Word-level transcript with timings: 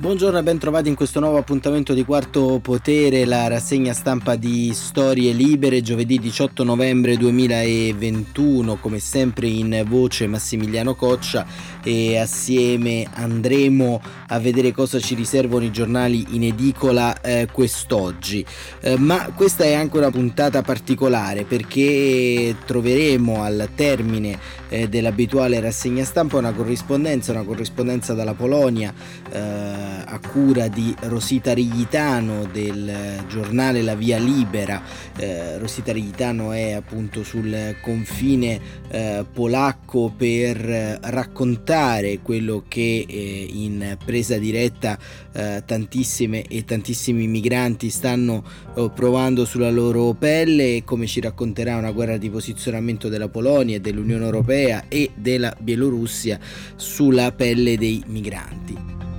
Buongiorno 0.00 0.38
e 0.38 0.42
ben 0.42 0.56
trovati 0.56 0.88
in 0.88 0.94
questo 0.94 1.20
nuovo 1.20 1.36
appuntamento 1.36 1.92
di 1.92 2.06
Quarto 2.06 2.58
Potere, 2.62 3.26
la 3.26 3.48
rassegna 3.48 3.92
stampa 3.92 4.34
di 4.34 4.72
Storie 4.72 5.34
Libere, 5.34 5.82
giovedì 5.82 6.18
18 6.18 6.64
novembre 6.64 7.18
2021, 7.18 8.76
come 8.76 8.98
sempre 8.98 9.48
in 9.48 9.84
voce 9.86 10.26
Massimiliano 10.26 10.94
Coccia 10.94 11.44
e 11.84 12.16
assieme 12.16 13.06
andremo 13.12 14.00
a 14.28 14.38
vedere 14.38 14.72
cosa 14.72 14.98
ci 14.98 15.14
riservano 15.14 15.66
i 15.66 15.70
giornali 15.70 16.28
in 16.30 16.44
edicola 16.44 17.20
eh, 17.20 17.46
quest'oggi. 17.52 18.42
Eh, 18.80 18.96
ma 18.96 19.30
questa 19.34 19.64
è 19.64 19.74
anche 19.74 19.98
una 19.98 20.10
puntata 20.10 20.62
particolare 20.62 21.44
perché 21.44 22.56
troveremo 22.64 23.42
al 23.42 23.68
termine 23.74 24.38
eh, 24.70 24.88
dell'abituale 24.88 25.60
rassegna 25.60 26.04
stampa 26.04 26.38
una 26.38 26.52
corrispondenza, 26.52 27.32
una 27.32 27.42
corrispondenza 27.42 28.14
dalla 28.14 28.34
Polonia 28.34 28.94
eh, 29.30 29.89
a 30.04 30.18
cura 30.18 30.68
di 30.68 30.94
Rosita 31.00 31.52
Righitano 31.52 32.44
del 32.44 33.24
giornale 33.28 33.82
La 33.82 33.94
Via 33.94 34.18
Libera. 34.18 34.82
Eh, 35.16 35.58
Rosita 35.58 35.92
Righitano 35.92 36.52
è 36.52 36.72
appunto 36.72 37.22
sul 37.22 37.76
confine 37.80 38.60
eh, 38.90 39.24
polacco 39.32 40.12
per 40.16 40.58
raccontare 41.02 42.20
quello 42.22 42.64
che 42.66 43.04
eh, 43.08 43.48
in 43.50 43.96
presa 44.04 44.38
diretta 44.38 44.98
eh, 45.32 45.62
tantissime 45.64 46.42
e 46.42 46.64
tantissimi 46.64 47.26
migranti 47.26 47.90
stanno 47.90 48.42
oh, 48.74 48.90
provando 48.90 49.44
sulla 49.44 49.70
loro 49.70 50.12
pelle 50.14 50.76
e 50.76 50.84
come 50.84 51.06
ci 51.06 51.20
racconterà 51.20 51.76
una 51.76 51.92
guerra 51.92 52.16
di 52.16 52.30
posizionamento 52.30 53.08
della 53.08 53.28
Polonia, 53.28 53.80
dell'Unione 53.80 54.24
Europea 54.24 54.84
e 54.88 55.10
della 55.14 55.54
Bielorussia 55.58 56.38
sulla 56.76 57.32
pelle 57.32 57.76
dei 57.76 58.02
migranti. 58.06 59.09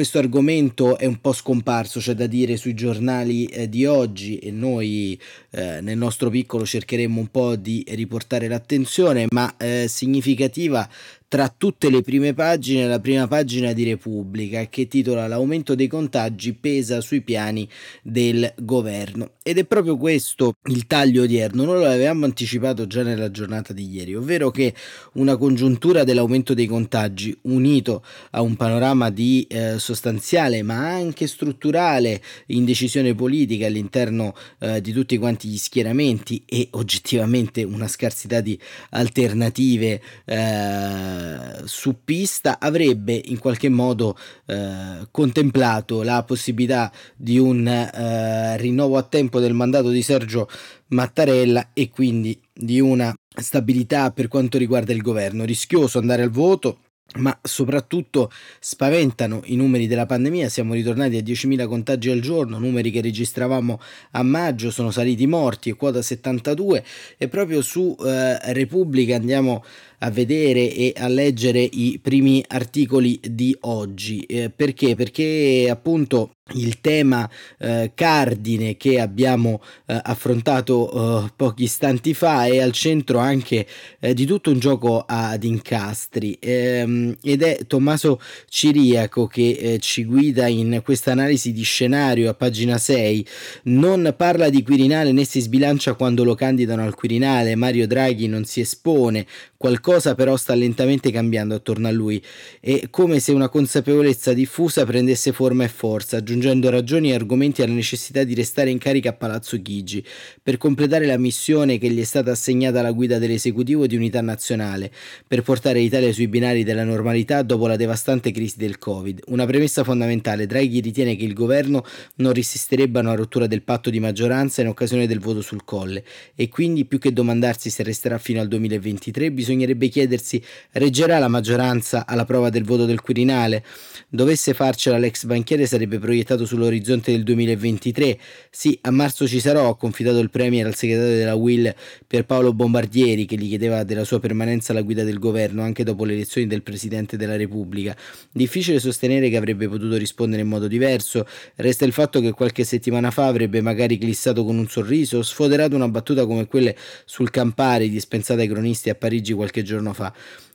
Questo 0.00 0.16
argomento 0.16 0.96
è 0.96 1.04
un 1.04 1.20
po' 1.20 1.34
scomparso, 1.34 2.00
c'è 2.00 2.14
da 2.14 2.26
dire, 2.26 2.56
sui 2.56 2.72
giornali 2.72 3.44
eh, 3.44 3.68
di 3.68 3.84
oggi 3.84 4.38
e 4.38 4.50
noi 4.50 5.20
eh, 5.50 5.82
nel 5.82 5.98
nostro 5.98 6.30
piccolo 6.30 6.64
cercheremo 6.64 7.20
un 7.20 7.26
po' 7.26 7.54
di 7.54 7.84
riportare 7.86 8.48
l'attenzione, 8.48 9.26
ma 9.28 9.54
eh, 9.58 9.88
significativa 9.88 10.88
tra 11.30 11.48
tutte 11.56 11.90
le 11.90 12.02
prime 12.02 12.34
pagine 12.34 12.88
la 12.88 12.98
prima 12.98 13.28
pagina 13.28 13.72
di 13.72 13.84
Repubblica 13.84 14.66
che 14.66 14.88
titola 14.88 15.28
L'aumento 15.28 15.76
dei 15.76 15.86
contagi 15.86 16.54
pesa 16.54 17.00
sui 17.00 17.20
piani 17.20 17.68
del 18.02 18.52
governo 18.58 19.34
ed 19.40 19.56
è 19.56 19.64
proprio 19.64 19.96
questo 19.96 20.54
il 20.64 20.88
taglio 20.88 21.22
odierno, 21.22 21.64
noi 21.64 21.78
lo 21.78 21.86
avevamo 21.86 22.24
anticipato 22.24 22.88
già 22.88 23.04
nella 23.04 23.30
giornata 23.30 23.72
di 23.72 23.88
ieri, 23.88 24.16
ovvero 24.16 24.50
che 24.50 24.74
una 25.14 25.36
congiuntura 25.36 26.02
dell'aumento 26.02 26.52
dei 26.52 26.66
contagi 26.66 27.36
unito 27.42 28.04
a 28.30 28.42
un 28.42 28.56
panorama 28.56 29.08
di 29.10 29.46
eh, 29.48 29.78
sostanziale 29.78 30.62
ma 30.62 30.88
anche 30.88 31.28
strutturale 31.28 32.20
indecisione 32.46 33.14
politica 33.14 33.66
all'interno 33.66 34.34
eh, 34.58 34.80
di 34.80 34.90
tutti 34.90 35.16
quanti 35.16 35.46
gli 35.46 35.58
schieramenti 35.58 36.42
e 36.44 36.66
oggettivamente 36.72 37.62
una 37.62 37.86
scarsità 37.86 38.40
di 38.40 38.58
alternative 38.90 40.02
eh, 40.24 41.19
su 41.64 42.04
pista 42.04 42.58
avrebbe 42.58 43.20
in 43.26 43.38
qualche 43.38 43.68
modo 43.68 44.16
eh, 44.46 45.06
contemplato 45.10 46.02
la 46.02 46.22
possibilità 46.24 46.92
di 47.16 47.38
un 47.38 47.66
eh, 47.66 48.56
rinnovo 48.56 48.96
a 48.96 49.02
tempo 49.02 49.40
del 49.40 49.54
mandato 49.54 49.88
di 49.88 50.02
Sergio 50.02 50.48
Mattarella 50.88 51.70
e 51.72 51.90
quindi 51.90 52.40
di 52.52 52.80
una 52.80 53.14
stabilità 53.34 54.10
per 54.10 54.28
quanto 54.28 54.58
riguarda 54.58 54.92
il 54.92 55.02
governo. 55.02 55.44
Rischioso 55.44 55.98
andare 55.98 56.22
al 56.22 56.30
voto 56.30 56.78
ma 57.18 57.36
soprattutto 57.42 58.30
spaventano 58.60 59.42
i 59.46 59.56
numeri 59.56 59.86
della 59.86 60.06
pandemia, 60.06 60.48
siamo 60.48 60.74
ritornati 60.74 61.16
a 61.16 61.22
10.000 61.22 61.66
contagi 61.66 62.10
al 62.10 62.20
giorno, 62.20 62.58
numeri 62.58 62.90
che 62.90 63.00
registravamo 63.00 63.80
a 64.12 64.22
maggio, 64.22 64.70
sono 64.70 64.90
saliti 64.90 65.26
morti 65.26 65.70
e 65.70 65.74
quota 65.74 66.02
72 66.02 66.84
e 67.18 67.28
proprio 67.28 67.62
su 67.62 67.96
eh, 68.04 68.52
Repubblica 68.52 69.16
andiamo 69.16 69.64
a 70.02 70.10
vedere 70.10 70.72
e 70.72 70.94
a 70.96 71.08
leggere 71.08 71.60
i 71.60 71.98
primi 72.00 72.42
articoli 72.46 73.20
di 73.22 73.56
oggi. 73.62 74.20
Eh, 74.22 74.50
perché? 74.50 74.94
Perché 74.94 75.68
appunto 75.70 76.30
il 76.54 76.80
tema 76.80 77.28
eh, 77.58 77.92
cardine 77.94 78.76
che 78.76 79.00
abbiamo 79.00 79.62
eh, 79.86 79.98
affrontato 80.02 81.24
eh, 81.24 81.32
pochi 81.36 81.64
istanti 81.64 82.14
fa 82.14 82.46
è 82.46 82.58
al 82.58 82.72
centro 82.72 83.18
anche 83.18 83.66
eh, 83.98 84.14
di 84.14 84.24
tutto 84.26 84.50
un 84.50 84.58
gioco 84.58 85.04
ad 85.06 85.44
incastri. 85.44 86.36
Ehm, 86.40 87.16
ed 87.22 87.42
è 87.42 87.60
Tommaso 87.66 88.20
Ciriaco 88.48 89.26
che 89.26 89.50
eh, 89.50 89.78
ci 89.78 90.04
guida 90.04 90.46
in 90.46 90.80
questa 90.84 91.12
analisi 91.12 91.52
di 91.52 91.62
scenario 91.62 92.30
a 92.30 92.34
pagina 92.34 92.78
6 92.78 93.26
non 93.64 94.14
parla 94.16 94.48
di 94.48 94.62
Quirinale 94.62 95.12
né 95.12 95.24
si 95.24 95.40
sbilancia 95.40 95.94
quando 95.94 96.24
lo 96.24 96.34
candidano 96.34 96.82
al 96.82 96.94
Quirinale. 96.94 97.54
Mario 97.54 97.86
Draghi 97.86 98.26
non 98.26 98.44
si 98.44 98.60
espone 98.60 99.26
qualcosa 99.60 100.14
però 100.14 100.38
sta 100.38 100.54
lentamente 100.54 101.10
cambiando 101.10 101.54
attorno 101.54 101.86
a 101.86 101.90
lui 101.90 102.24
è 102.60 102.88
come 102.88 103.20
se 103.20 103.32
una 103.32 103.50
consapevolezza 103.50 104.32
diffusa 104.32 104.86
prendesse 104.86 105.32
forma 105.32 105.64
e 105.64 105.68
forza 105.68 106.16
aggiungendo 106.16 106.70
ragioni 106.70 107.10
e 107.10 107.14
argomenti 107.14 107.60
alla 107.60 107.74
necessità 107.74 108.24
di 108.24 108.32
restare 108.32 108.70
in 108.70 108.78
carica 108.78 109.10
a 109.10 109.12
Palazzo 109.12 109.60
Chigi 109.60 110.02
per 110.42 110.56
completare 110.56 111.04
la 111.04 111.18
missione 111.18 111.76
che 111.76 111.90
gli 111.90 112.00
è 112.00 112.04
stata 112.04 112.30
assegnata 112.30 112.80
alla 112.80 112.92
guida 112.92 113.18
dell'esecutivo 113.18 113.86
di 113.86 113.96
unità 113.96 114.22
nazionale, 114.22 114.90
per 115.26 115.42
portare 115.42 115.78
l'Italia 115.80 116.10
sui 116.10 116.28
binari 116.28 116.64
della 116.64 116.84
normalità 116.84 117.42
dopo 117.42 117.66
la 117.66 117.76
devastante 117.76 118.32
crisi 118.32 118.56
del 118.56 118.78
Covid. 118.78 119.24
Una 119.26 119.44
premessa 119.44 119.84
fondamentale, 119.84 120.46
Draghi 120.46 120.80
ritiene 120.80 121.16
che 121.16 121.24
il 121.24 121.34
governo 121.34 121.84
non 122.16 122.32
resisterebbe 122.32 122.98
a 122.98 123.02
una 123.02 123.14
rottura 123.14 123.46
del 123.46 123.60
patto 123.60 123.90
di 123.90 124.00
maggioranza 124.00 124.62
in 124.62 124.68
occasione 124.68 125.06
del 125.06 125.20
voto 125.20 125.42
sul 125.42 125.64
colle 125.64 126.02
e 126.34 126.48
quindi 126.48 126.86
più 126.86 126.98
che 126.98 127.12
domandarsi 127.12 127.68
se 127.68 127.82
resterà 127.82 128.16
fino 128.16 128.40
al 128.40 128.48
2023 128.48 129.30
bisognerebbe 129.50 129.88
chiedersi 129.88 130.40
reggerà 130.72 131.18
la 131.18 131.28
maggioranza 131.28 132.06
alla 132.06 132.24
prova 132.24 132.50
del 132.50 132.64
voto 132.64 132.84
del 132.84 133.00
Quirinale? 133.00 133.64
Dovesse 134.08 134.54
farcela 134.54 134.98
l'ex 134.98 135.24
banchiere 135.24 135.66
sarebbe 135.66 135.98
proiettato 135.98 136.44
sull'orizzonte 136.44 137.12
del 137.12 137.22
2023. 137.22 138.18
Sì, 138.50 138.78
a 138.82 138.90
marzo 138.90 139.26
ci 139.26 139.40
sarò, 139.40 139.68
ha 139.68 139.76
confidato 139.76 140.18
il 140.18 140.30
Premier 140.30 140.66
al 140.66 140.74
segretario 140.74 141.16
della 141.16 141.34
Will 141.34 141.72
per 142.06 142.24
Paolo 142.24 142.52
Bombardieri 142.52 143.24
che 143.24 143.36
gli 143.36 143.48
chiedeva 143.48 143.84
della 143.84 144.04
sua 144.04 144.18
permanenza 144.20 144.72
alla 144.72 144.82
guida 144.82 145.04
del 145.04 145.18
governo 145.18 145.62
anche 145.62 145.84
dopo 145.84 146.04
le 146.04 146.14
elezioni 146.14 146.46
del 146.46 146.62
Presidente 146.62 147.16
della 147.16 147.36
Repubblica. 147.36 147.96
Difficile 148.32 148.80
sostenere 148.80 149.28
che 149.28 149.36
avrebbe 149.36 149.68
potuto 149.68 149.96
rispondere 149.96 150.42
in 150.42 150.48
modo 150.48 150.66
diverso, 150.66 151.26
resta 151.56 151.84
il 151.84 151.92
fatto 151.92 152.20
che 152.20 152.32
qualche 152.32 152.64
settimana 152.64 153.10
fa 153.10 153.26
avrebbe 153.26 153.60
magari 153.60 153.98
glissato 153.98 154.44
con 154.44 154.58
un 154.58 154.68
sorriso, 154.68 155.22
sfoderato 155.22 155.74
una 155.74 155.88
battuta 155.88 156.26
come 156.26 156.46
quelle 156.46 156.76
sul 157.04 157.30
Campari 157.30 157.88
dispensata 157.88 158.40
ai 158.40 158.48
cronisti 158.48 158.90
a 158.90 158.94
Parigi 158.94 159.32
qualche 159.40 159.62
giorno 159.62 159.94
fa. 159.94 160.12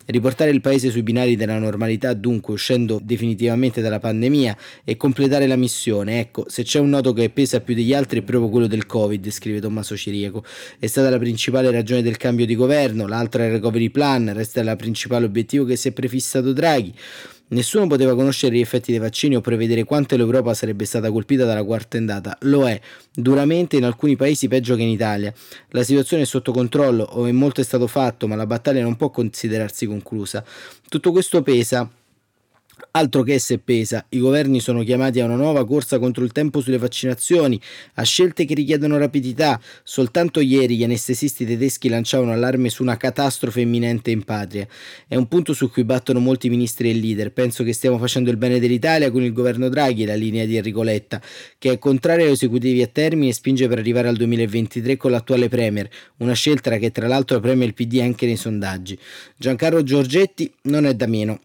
Riportare 0.07 0.51
il 0.51 0.61
paese 0.61 0.91
sui 0.91 1.01
binari 1.01 1.35
della 1.35 1.57
normalità, 1.57 2.13
dunque 2.13 2.53
uscendo 2.53 2.99
definitivamente 3.01 3.81
dalla 3.81 3.97
pandemia 3.97 4.55
e 4.83 4.97
completare 4.97 5.47
la 5.47 5.55
missione. 5.55 6.19
Ecco, 6.19 6.45
se 6.47 6.61
c'è 6.61 6.77
un 6.77 6.89
nodo 6.89 7.11
che 7.11 7.31
pesa 7.31 7.59
più 7.59 7.73
degli 7.73 7.91
altri 7.91 8.19
è 8.19 8.21
proprio 8.21 8.51
quello 8.51 8.67
del 8.67 8.85
Covid, 8.85 9.27
scrive 9.31 9.59
Tommaso 9.59 9.97
Ciriaco. 9.97 10.43
È 10.77 10.85
stata 10.85 11.09
la 11.09 11.17
principale 11.17 11.71
ragione 11.71 12.03
del 12.03 12.17
cambio 12.17 12.45
di 12.45 12.55
governo, 12.55 13.07
l'altra 13.07 13.43
è 13.43 13.47
il 13.47 13.53
recovery 13.53 13.89
plan, 13.89 14.31
resta 14.31 14.61
il 14.61 14.75
principale 14.77 15.25
obiettivo 15.25 15.65
che 15.65 15.75
si 15.75 15.87
è 15.87 15.91
prefissato 15.91 16.53
Draghi. 16.53 16.93
Nessuno 17.47 17.85
poteva 17.85 18.15
conoscere 18.15 18.55
gli 18.55 18.59
effetti 18.59 18.91
dei 18.91 18.99
vaccini 18.99 19.35
o 19.35 19.41
prevedere 19.41 19.83
quanto 19.83 20.17
l'Europa 20.17 20.53
sarebbe 20.55 20.85
stata 20.85 21.11
colpita 21.11 21.45
dalla 21.45 21.63
quarta 21.63 21.97
ondata. 21.97 22.35
Lo 22.41 22.67
è, 22.67 22.79
duramente 23.13 23.75
in 23.75 23.83
alcuni 23.83 24.15
paesi 24.15 24.47
peggio 24.47 24.75
che 24.75 24.81
in 24.81 24.89
Italia. 24.89 25.31
La 25.69 25.83
situazione 25.83 26.23
è 26.23 26.25
sotto 26.25 26.51
controllo 26.51 27.03
o 27.03 27.27
in 27.27 27.35
molto 27.35 27.61
è 27.61 27.63
stato 27.63 27.85
fatto, 27.85 28.27
ma 28.27 28.35
la 28.35 28.47
battaglia 28.47 28.81
non 28.81 28.95
può 28.95 29.11
considerarsi 29.11 29.85
conclusa. 29.85 30.43
Tutto 30.89 31.11
questo 31.11 31.43
pesa 31.43 31.87
Altro 32.97 33.23
che 33.23 33.39
se 33.39 33.57
pesa, 33.57 34.05
i 34.11 34.19
governi 34.19 34.61
sono 34.61 34.81
chiamati 34.81 35.19
a 35.19 35.25
una 35.25 35.35
nuova 35.35 35.65
corsa 35.65 35.99
contro 35.99 36.23
il 36.23 36.31
tempo 36.31 36.61
sulle 36.61 36.77
vaccinazioni, 36.77 37.59
a 37.95 38.03
scelte 38.03 38.45
che 38.45 38.53
richiedono 38.53 38.97
rapidità. 38.97 39.59
Soltanto 39.83 40.39
ieri 40.39 40.77
gli 40.77 40.83
anestesisti 40.85 41.45
tedeschi 41.45 41.89
lanciavano 41.89 42.31
allarme 42.31 42.69
su 42.69 42.83
una 42.83 42.95
catastrofe 42.95 43.59
imminente 43.59 44.11
in 44.11 44.23
patria. 44.23 44.65
È 45.09 45.17
un 45.17 45.27
punto 45.27 45.51
su 45.51 45.69
cui 45.69 45.83
battono 45.83 46.21
molti 46.21 46.47
ministri 46.47 46.89
e 46.89 46.93
leader. 46.93 47.33
Penso 47.33 47.65
che 47.65 47.73
stiamo 47.73 47.97
facendo 47.97 48.29
il 48.29 48.37
bene 48.37 48.61
dell'Italia 48.61 49.11
con 49.11 49.23
il 49.23 49.33
governo 49.33 49.67
Draghi, 49.67 50.05
la 50.05 50.15
linea 50.15 50.45
di 50.45 50.55
Enrico 50.55 50.81
Letta, 50.81 51.21
che 51.57 51.71
è 51.73 51.77
contrario 51.77 52.27
ai 52.27 52.31
esecutivi 52.31 52.81
a 52.81 52.87
termine 52.87 53.27
e 53.27 53.33
spinge 53.33 53.67
per 53.67 53.79
arrivare 53.79 54.07
al 54.07 54.15
2023 54.15 54.95
con 54.95 55.11
l'attuale 55.11 55.49
Premier, 55.49 55.89
una 56.19 56.33
scelta 56.33 56.77
che 56.77 56.91
tra 56.91 57.07
l'altro 57.07 57.41
premia 57.41 57.65
il 57.65 57.73
PD 57.73 57.99
anche 57.99 58.25
nei 58.25 58.37
sondaggi. 58.37 58.97
Giancarlo 59.35 59.83
Giorgetti 59.83 60.49
non 60.61 60.85
è 60.85 60.93
da 60.93 61.07
meno. 61.07 61.41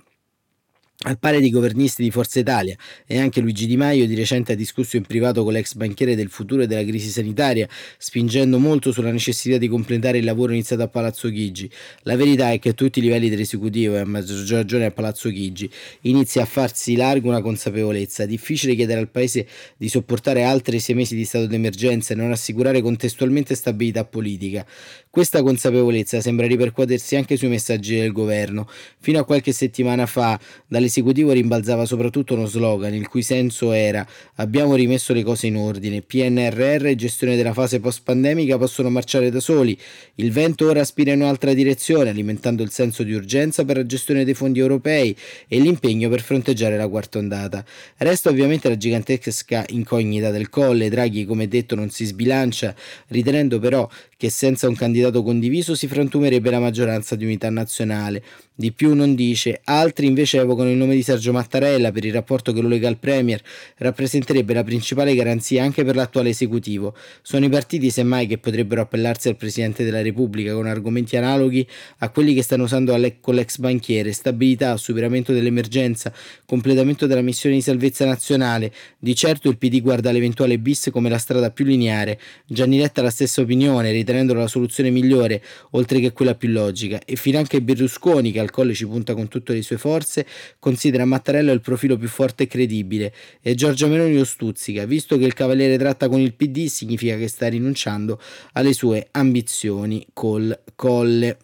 Al 1.02 1.18
pari 1.18 1.40
dei 1.40 1.48
governisti 1.48 2.02
di 2.02 2.10
Forza 2.10 2.40
Italia 2.40 2.76
e 3.06 3.18
anche 3.18 3.40
Luigi 3.40 3.66
Di 3.66 3.78
Maio 3.78 4.06
di 4.06 4.14
recente 4.14 4.52
ha 4.52 4.54
discusso 4.54 4.98
in 4.98 5.02
privato 5.04 5.42
con 5.44 5.54
l'ex 5.54 5.72
banchiere 5.72 6.14
del 6.14 6.28
futuro 6.28 6.60
e 6.60 6.66
della 6.66 6.84
crisi 6.84 7.08
sanitaria, 7.08 7.66
spingendo 7.96 8.58
molto 8.58 8.92
sulla 8.92 9.10
necessità 9.10 9.56
di 9.56 9.66
completare 9.66 10.18
il 10.18 10.24
lavoro 10.24 10.52
iniziato 10.52 10.82
a 10.82 10.88
Palazzo 10.88 11.30
Chigi. 11.30 11.70
La 12.02 12.16
verità 12.16 12.50
è 12.50 12.58
che 12.58 12.68
a 12.68 12.72
tutti 12.74 12.98
i 12.98 13.02
livelli 13.02 13.30
dell'esecutivo 13.30 13.94
e 13.94 14.00
a 14.00 14.04
maggior 14.04 14.46
ragione 14.46 14.84
a 14.84 14.90
Palazzo 14.90 15.30
Chigi 15.30 15.70
inizia 16.02 16.42
a 16.42 16.44
farsi 16.44 16.94
largo 16.96 17.28
una 17.30 17.40
consapevolezza. 17.40 18.26
Difficile 18.26 18.74
chiedere 18.74 19.00
al 19.00 19.08
Paese 19.08 19.46
di 19.78 19.88
sopportare 19.88 20.42
altri 20.42 20.80
sei 20.80 20.96
mesi 20.96 21.16
di 21.16 21.24
stato 21.24 21.46
d'emergenza 21.46 22.12
e 22.12 22.16
non 22.16 22.30
assicurare 22.30 22.82
contestualmente 22.82 23.54
stabilità 23.54 24.04
politica. 24.04 24.66
Questa 25.12 25.42
consapevolezza 25.42 26.20
sembra 26.20 26.46
ripercuotersi 26.46 27.16
anche 27.16 27.36
sui 27.36 27.48
messaggi 27.48 27.96
del 27.96 28.12
governo. 28.12 28.68
Fino 29.00 29.18
a 29.18 29.24
qualche 29.24 29.50
settimana 29.50 30.06
fa, 30.06 30.38
dall'esecutivo 30.68 31.32
rimbalzava 31.32 31.84
soprattutto 31.84 32.34
uno 32.34 32.46
slogan 32.46 32.94
il 32.94 33.08
cui 33.08 33.22
senso 33.22 33.72
era 33.72 34.06
abbiamo 34.36 34.76
rimesso 34.76 35.12
le 35.12 35.24
cose 35.24 35.48
in 35.48 35.56
ordine, 35.56 36.02
PNRR 36.02 36.86
e 36.86 36.94
gestione 36.94 37.34
della 37.34 37.52
fase 37.52 37.80
post-pandemica 37.80 38.56
possono 38.56 38.88
marciare 38.88 39.32
da 39.32 39.40
soli, 39.40 39.76
il 40.14 40.30
vento 40.30 40.68
ora 40.68 40.82
aspira 40.82 41.10
in 41.10 41.22
un'altra 41.22 41.54
direzione, 41.54 42.10
alimentando 42.10 42.62
il 42.62 42.70
senso 42.70 43.02
di 43.02 43.12
urgenza 43.12 43.64
per 43.64 43.78
la 43.78 43.86
gestione 43.86 44.24
dei 44.24 44.34
fondi 44.34 44.60
europei 44.60 45.16
e 45.48 45.58
l'impegno 45.58 46.08
per 46.08 46.20
fronteggiare 46.20 46.76
la 46.76 46.86
quarta 46.86 47.18
ondata. 47.18 47.64
Resta 47.96 48.30
ovviamente 48.30 48.68
la 48.68 48.76
gigantesca 48.76 49.64
incognita 49.70 50.30
del 50.30 50.48
colle, 50.50 50.88
Draghi 50.88 51.24
come 51.24 51.48
detto 51.48 51.74
non 51.74 51.90
si 51.90 52.04
sbilancia, 52.04 52.72
ritenendo 53.08 53.58
però 53.58 53.88
che 54.16 54.30
senza 54.30 54.68
un 54.68 54.76
candidato 54.76 54.98
condiviso 55.22 55.74
si 55.74 55.86
frantumerebbe 55.86 56.50
la 56.50 56.60
maggioranza 56.60 57.16
di 57.16 57.24
unità 57.24 57.48
nazionale. 57.48 58.22
Di 58.60 58.72
più 58.72 58.92
non 58.94 59.14
dice, 59.14 59.62
altri 59.64 60.06
invece 60.06 60.36
evocano 60.36 60.70
il 60.70 60.76
nome 60.76 60.94
di 60.94 61.02
Sergio 61.02 61.32
Mattarella 61.32 61.90
per 61.92 62.04
il 62.04 62.12
rapporto 62.12 62.52
che 62.52 62.60
lo 62.60 62.68
lega 62.68 62.88
al 62.88 62.98
Premier, 62.98 63.40
rappresenterebbe 63.78 64.52
la 64.52 64.62
principale 64.62 65.14
garanzia 65.14 65.62
anche 65.62 65.82
per 65.82 65.94
l'attuale 65.94 66.28
esecutivo. 66.28 66.94
Sono 67.22 67.46
i 67.46 67.48
partiti 67.48 67.88
semmai 67.88 68.26
che 68.26 68.36
potrebbero 68.36 68.82
appellarsi 68.82 69.28
al 69.28 69.36
Presidente 69.36 69.82
della 69.82 70.02
Repubblica 70.02 70.52
con 70.52 70.66
argomenti 70.66 71.16
analoghi 71.16 71.66
a 72.00 72.10
quelli 72.10 72.34
che 72.34 72.42
stanno 72.42 72.64
usando 72.64 72.94
con 73.22 73.34
l'ex 73.34 73.56
banchiere, 73.56 74.12
stabilità, 74.12 74.76
superamento 74.76 75.32
dell'emergenza, 75.32 76.12
completamento 76.44 77.06
della 77.06 77.22
missione 77.22 77.54
di 77.54 77.62
salvezza 77.62 78.04
nazionale. 78.04 78.70
Di 78.98 79.14
certo 79.14 79.48
il 79.48 79.56
PD 79.56 79.80
guarda 79.80 80.12
l'eventuale 80.12 80.58
bis 80.58 80.90
come 80.92 81.08
la 81.08 81.16
strada 81.16 81.50
più 81.50 81.64
lineare. 81.64 82.20
Gianni 82.46 82.76
Letta 82.76 83.00
ha 83.00 83.04
la 83.04 83.10
stessa 83.10 83.40
opinione, 83.40 83.90
ritenendola 83.90 84.40
la 84.40 84.48
soluzione 84.48 84.89
migliore, 84.90 85.42
oltre 85.70 86.00
che 86.00 86.12
quella 86.12 86.34
più 86.34 86.48
logica, 86.48 87.00
e 87.04 87.16
finanche 87.16 87.60
Berlusconi, 87.62 88.32
che 88.32 88.40
al 88.40 88.50
colle 88.50 88.74
ci 88.74 88.86
punta 88.86 89.14
con 89.14 89.28
tutte 89.28 89.52
le 89.52 89.62
sue 89.62 89.78
forze, 89.78 90.26
considera 90.58 91.04
Mattarella 91.04 91.52
il 91.52 91.60
profilo 91.60 91.96
più 91.96 92.08
forte 92.08 92.44
e 92.44 92.46
credibile, 92.46 93.12
e 93.40 93.54
Giorgia 93.54 93.86
Meloni 93.86 94.16
lo 94.16 94.24
stuzzica, 94.24 94.84
visto 94.84 95.16
che 95.16 95.24
il 95.24 95.34
Cavaliere 95.34 95.78
tratta 95.78 96.08
con 96.08 96.20
il 96.20 96.34
PD 96.34 96.66
significa 96.66 97.16
che 97.16 97.28
sta 97.28 97.48
rinunciando 97.48 98.20
alle 98.52 98.72
sue 98.72 99.08
ambizioni 99.10 100.06
col 100.12 100.58
colle 100.74 101.36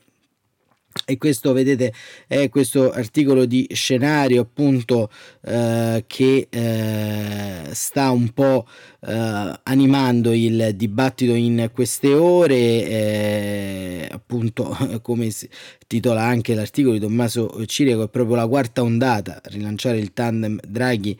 e 1.04 1.18
questo 1.18 1.52
vedete 1.52 1.92
è 2.26 2.48
questo 2.48 2.90
articolo 2.90 3.44
di 3.44 3.68
scenario 3.72 4.42
appunto 4.42 5.10
eh, 5.44 6.04
che 6.06 6.46
eh, 6.50 7.62
sta 7.72 8.10
un 8.10 8.30
po' 8.30 8.66
eh, 9.00 9.60
animando 9.62 10.32
il 10.32 10.72
dibattito 10.74 11.34
in 11.34 11.70
queste 11.72 12.14
ore 12.14 12.56
eh, 12.56 14.08
appunto 14.10 14.76
come 15.02 15.30
si 15.30 15.48
titola 15.86 16.22
anche 16.22 16.54
l'articolo 16.54 16.94
di 16.94 17.00
Tommaso 17.00 17.64
Ciriaco 17.66 18.04
è 18.04 18.08
proprio 18.08 18.36
la 18.36 18.46
quarta 18.48 18.82
ondata 18.82 19.40
rilanciare 19.44 19.98
il 19.98 20.12
tandem 20.12 20.58
Draghi 20.66 21.16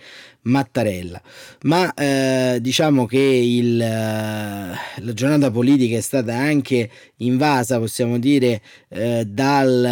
Mattarella. 0.47 1.21
Ma 1.63 1.93
eh, 1.95 2.59
diciamo 2.61 3.07
che 3.07 3.19
il, 3.19 3.77
la 3.79 5.13
giornata 5.13 5.51
politica 5.51 5.97
è 5.97 6.01
stata 6.01 6.35
anche 6.35 6.91
invasa 7.17 7.79
possiamo 7.79 8.19
dire 8.19 8.61
eh, 8.89 9.25
dal, 9.27 9.89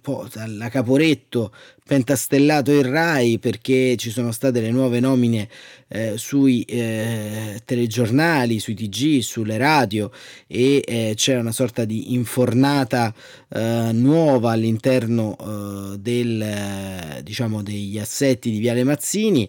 po', 0.00 0.28
dalla 0.32 0.68
Caporetto 0.68 1.52
pentastellato 1.90 2.70
il 2.70 2.84
RAI 2.84 3.40
perché 3.40 3.96
ci 3.96 4.10
sono 4.10 4.30
state 4.30 4.60
le 4.60 4.70
nuove 4.70 5.00
nomine 5.00 5.48
eh, 5.88 6.16
sui 6.16 6.62
eh, 6.62 7.60
telegiornali, 7.64 8.60
sui 8.60 8.74
TG, 8.74 9.18
sulle 9.18 9.58
radio 9.58 10.08
e 10.46 10.84
eh, 10.86 11.14
c'è 11.16 11.36
una 11.36 11.50
sorta 11.50 11.84
di 11.84 12.12
infornata 12.14 13.12
eh, 13.48 13.90
nuova 13.92 14.52
all'interno 14.52 15.36
eh, 15.36 15.98
del, 15.98 17.20
diciamo, 17.24 17.60
degli 17.60 17.98
assetti 17.98 18.52
di 18.52 18.60
Viale 18.60 18.84
Mazzini 18.84 19.48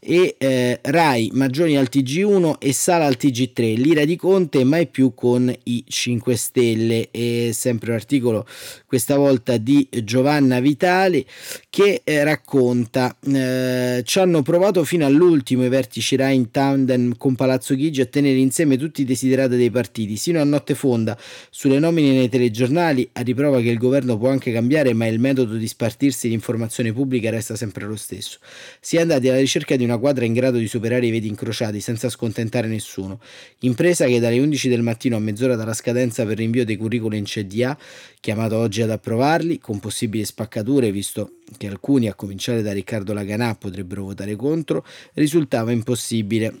e 0.00 0.34
eh, 0.38 0.80
RAI 0.82 1.30
Maggioni 1.34 1.76
al 1.76 1.86
TG1 1.88 2.54
e 2.58 2.72
Sala 2.72 3.06
al 3.06 3.16
TG3, 3.16 3.76
l'ira 3.76 4.04
di 4.04 4.16
Conte 4.16 4.64
mai 4.64 4.88
più 4.88 5.14
con 5.14 5.54
i 5.62 5.84
5 5.86 6.34
Stelle. 6.34 7.10
E 7.12 7.50
sempre 7.52 7.90
un 7.90 7.96
articolo 7.96 8.44
questa 8.86 9.16
volta 9.16 9.56
di 9.56 9.86
Giovanna 10.04 10.60
Vitali 10.60 11.26
che 11.68 12.02
eh, 12.04 12.22
racconta 12.22 13.16
eh, 13.20 14.02
ci 14.04 14.18
hanno 14.20 14.42
provato 14.42 14.84
fino 14.84 15.04
all'ultimo 15.04 15.64
i 15.64 15.68
vertici 15.68 16.14
Rai 16.16 16.36
in 16.36 16.50
tandem 16.50 17.16
con 17.16 17.34
Palazzo 17.34 17.74
Chigi 17.74 18.00
a 18.00 18.06
tenere 18.06 18.38
insieme 18.38 18.76
tutti 18.76 19.02
i 19.02 19.04
desiderati 19.04 19.56
dei 19.56 19.70
partiti. 19.70 20.16
Sino 20.16 20.40
a 20.40 20.44
notte 20.44 20.74
fonda 20.74 21.18
sulle 21.50 21.78
nomine 21.78 22.12
nei 22.12 22.28
telegiornali 22.28 23.08
a 23.12 23.22
riprova 23.22 23.60
che 23.60 23.70
il 23.70 23.78
governo 23.78 24.16
può 24.16 24.30
anche 24.30 24.52
cambiare 24.52 24.94
ma 24.94 25.06
il 25.06 25.18
metodo 25.18 25.56
di 25.56 25.66
spartirsi 25.66 26.28
l'informazione 26.28 26.92
pubblica 26.92 27.30
resta 27.30 27.56
sempre 27.56 27.86
lo 27.86 27.96
stesso. 27.96 28.38
Si 28.80 28.96
è 28.96 29.00
andati 29.00 29.28
alla 29.28 29.40
ricerca 29.40 29.74
di 29.74 29.84
una 29.84 29.98
quadra 29.98 30.24
in 30.24 30.32
grado 30.32 30.58
di 30.58 30.68
superare 30.68 31.06
i 31.06 31.10
veti 31.10 31.26
incrociati 31.26 31.80
senza 31.80 32.08
scontentare 32.08 32.68
nessuno. 32.68 33.20
Impresa 33.60 34.06
che 34.06 34.20
dalle 34.20 34.38
11 34.38 34.68
del 34.68 34.82
mattino 34.82 35.16
a 35.16 35.20
mezz'ora 35.20 35.56
dalla 35.56 35.74
scadenza 35.74 36.24
per 36.24 36.36
rinvio 36.36 36.64
dei 36.64 36.76
curriculum 36.76 37.18
in 37.18 37.24
CDA 37.24 37.76
chiamato 38.26 38.56
oggi 38.56 38.75
ad 38.82 38.90
approvarli 38.90 39.58
con 39.58 39.80
possibili 39.80 40.24
spaccature 40.24 40.90
visto 40.90 41.32
che 41.56 41.66
alcuni, 41.66 42.08
a 42.08 42.14
cominciare 42.14 42.62
da 42.62 42.72
Riccardo 42.72 43.12
Laganà, 43.12 43.54
potrebbero 43.54 44.04
votare 44.04 44.36
contro, 44.36 44.84
risultava 45.14 45.72
impossibile. 45.72 46.54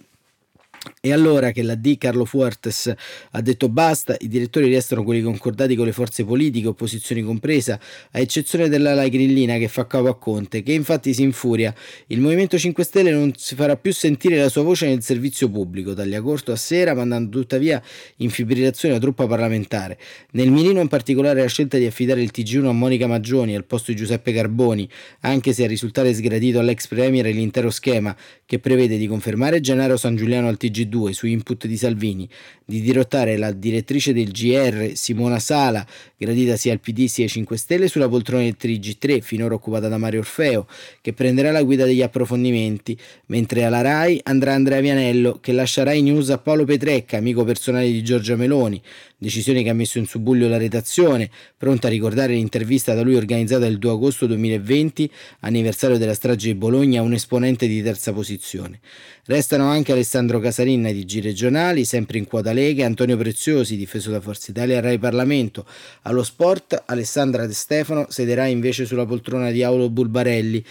E 1.00 1.12
allora 1.12 1.52
che 1.52 1.62
la 1.62 1.74
D 1.74 1.98
Carlo 1.98 2.24
Fuertes 2.24 2.92
ha 3.30 3.40
detto 3.40 3.68
basta, 3.68 4.16
i 4.18 4.28
direttori 4.28 4.68
restano 4.68 5.04
quelli 5.04 5.22
concordati 5.22 5.76
con 5.76 5.86
le 5.86 5.92
forze 5.92 6.24
politiche, 6.24 6.68
opposizioni 6.68 7.22
compresa, 7.22 7.78
a 8.12 8.18
eccezione 8.18 8.68
della 8.68 8.94
Lai 8.94 9.10
Grillina 9.10 9.56
che 9.58 9.68
fa 9.68 9.86
capo 9.86 10.08
a 10.08 10.16
Conte, 10.16 10.62
che 10.62 10.72
infatti 10.72 11.12
si 11.12 11.22
infuria. 11.22 11.74
Il 12.08 12.20
Movimento 12.20 12.58
5 12.58 12.84
Stelle 12.84 13.10
non 13.10 13.32
si 13.36 13.54
farà 13.54 13.76
più 13.76 13.92
sentire 13.92 14.36
la 14.36 14.48
sua 14.48 14.62
voce 14.62 14.86
nel 14.86 15.02
servizio 15.02 15.48
pubblico, 15.48 15.94
taglia 15.94 16.20
corto 16.20 16.52
a 16.52 16.56
sera, 16.56 16.94
mandando 16.94 17.38
tuttavia 17.38 17.82
in 18.16 18.30
fibrillazione 18.30 18.94
la 18.94 19.00
truppa 19.00 19.26
parlamentare. 19.26 19.98
Nel 20.32 20.50
Milino 20.50 20.80
in 20.80 20.88
particolare 20.88 21.40
la 21.40 21.48
scelta 21.48 21.78
di 21.78 21.86
affidare 21.86 22.22
il 22.22 22.30
TG1 22.34 22.66
a 22.66 22.72
Monica 22.72 23.06
Maggioni 23.06 23.54
al 23.54 23.64
posto 23.64 23.90
di 23.90 23.96
Giuseppe 23.96 24.32
Carboni, 24.32 24.88
anche 25.20 25.52
se 25.52 25.64
a 25.64 25.66
risultare 25.66 26.14
sgradito 26.14 26.58
all'ex 26.58 26.86
Premier 26.86 27.26
l'intero 27.26 27.70
schema, 27.70 28.16
che 28.44 28.58
prevede 28.58 28.96
di 28.96 29.06
confermare 29.06 29.60
Gennaro 29.60 29.96
San 29.96 30.16
Giuliano 30.16 30.48
al 30.48 30.56
TG1 30.58 30.75
G2 30.76 31.10
su 31.10 31.26
input 31.26 31.66
di 31.66 31.76
Salvini 31.76 32.28
di 32.68 32.80
dirottare 32.80 33.36
la 33.36 33.52
direttrice 33.52 34.12
del 34.12 34.32
GR 34.32 34.90
Simona 34.94 35.38
Sala, 35.38 35.86
gradita 36.16 36.56
sia 36.56 36.72
al 36.72 36.80
PD 36.80 37.06
sia 37.06 37.24
ai 37.24 37.30
5 37.30 37.56
Stelle, 37.56 37.88
sulla 37.88 38.08
poltrona 38.08 38.42
del 38.42 38.56
3G3 38.60 39.20
finora 39.20 39.54
occupata 39.54 39.86
da 39.86 39.98
Mario 39.98 40.18
Orfeo, 40.20 40.66
che 41.00 41.12
prenderà 41.12 41.52
la 41.52 41.62
guida 41.62 41.84
degli 41.84 42.02
approfondimenti, 42.02 42.98
mentre 43.26 43.64
alla 43.64 43.82
RAI 43.82 44.20
andrà 44.24 44.54
Andrea 44.54 44.80
Vianello 44.80 45.38
che 45.40 45.52
lascerà 45.52 45.92
i 45.92 46.02
news 46.02 46.30
a 46.30 46.38
Paolo 46.38 46.64
Petrecca, 46.64 47.16
amico 47.16 47.44
personale 47.44 47.90
di 47.90 48.02
Giorgia 48.02 48.34
Meloni, 48.34 48.82
decisione 49.18 49.62
che 49.62 49.70
ha 49.70 49.74
messo 49.74 49.98
in 49.98 50.06
subbuglio 50.06 50.48
la 50.48 50.58
redazione, 50.58 51.30
pronta 51.56 51.86
a 51.86 51.90
ricordare 51.90 52.34
l'intervista 52.34 52.94
da 52.94 53.02
lui 53.02 53.14
organizzata 53.14 53.66
il 53.66 53.78
2 53.78 53.90
agosto 53.90 54.26
2020, 54.26 55.10
anniversario 55.40 55.98
della 55.98 56.14
strage 56.14 56.48
di 56.48 56.54
Bologna, 56.54 57.00
a 57.00 57.04
un 57.04 57.14
esponente 57.14 57.66
di 57.66 57.82
terza 57.82 58.12
posizione. 58.12 58.80
Restano 59.24 59.68
anche 59.68 59.92
Alessandro 59.92 60.38
Casarinna 60.38 60.92
di 60.92 61.04
G 61.04 61.20
regionali, 61.20 61.84
sempre 61.84 62.18
in 62.18 62.26
quota 62.26 62.52
Lega, 62.52 62.86
Antonio 62.86 63.16
Preziosi, 63.16 63.76
difeso 63.76 64.10
da 64.10 64.20
Forza 64.20 64.50
Italia, 64.50 64.80
Rai 64.80 64.98
Parlamento. 64.98 65.66
Allo 66.02 66.22
sport, 66.22 66.84
Alessandra 66.86 67.46
De 67.46 67.54
Stefano 67.54 68.06
sederà 68.08 68.46
invece 68.46 68.84
sulla 68.86 69.06
poltrona 69.06 69.50
di 69.50 69.62
Aulo 69.62 69.90
Bulbarelli, 69.90 70.64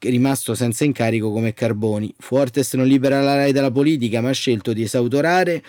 rimasto 0.00 0.54
senza 0.54 0.84
incarico 0.84 1.32
come 1.32 1.54
Carboni. 1.54 2.14
Fuertes 2.18 2.74
non 2.74 2.86
libera 2.86 3.20
la 3.20 3.34
RAI 3.34 3.52
dalla 3.52 3.70
politica, 3.70 4.20
ma 4.20 4.30
ha 4.30 4.32
scelto 4.32 4.72
di 4.72 4.82
esautorare 4.82 5.62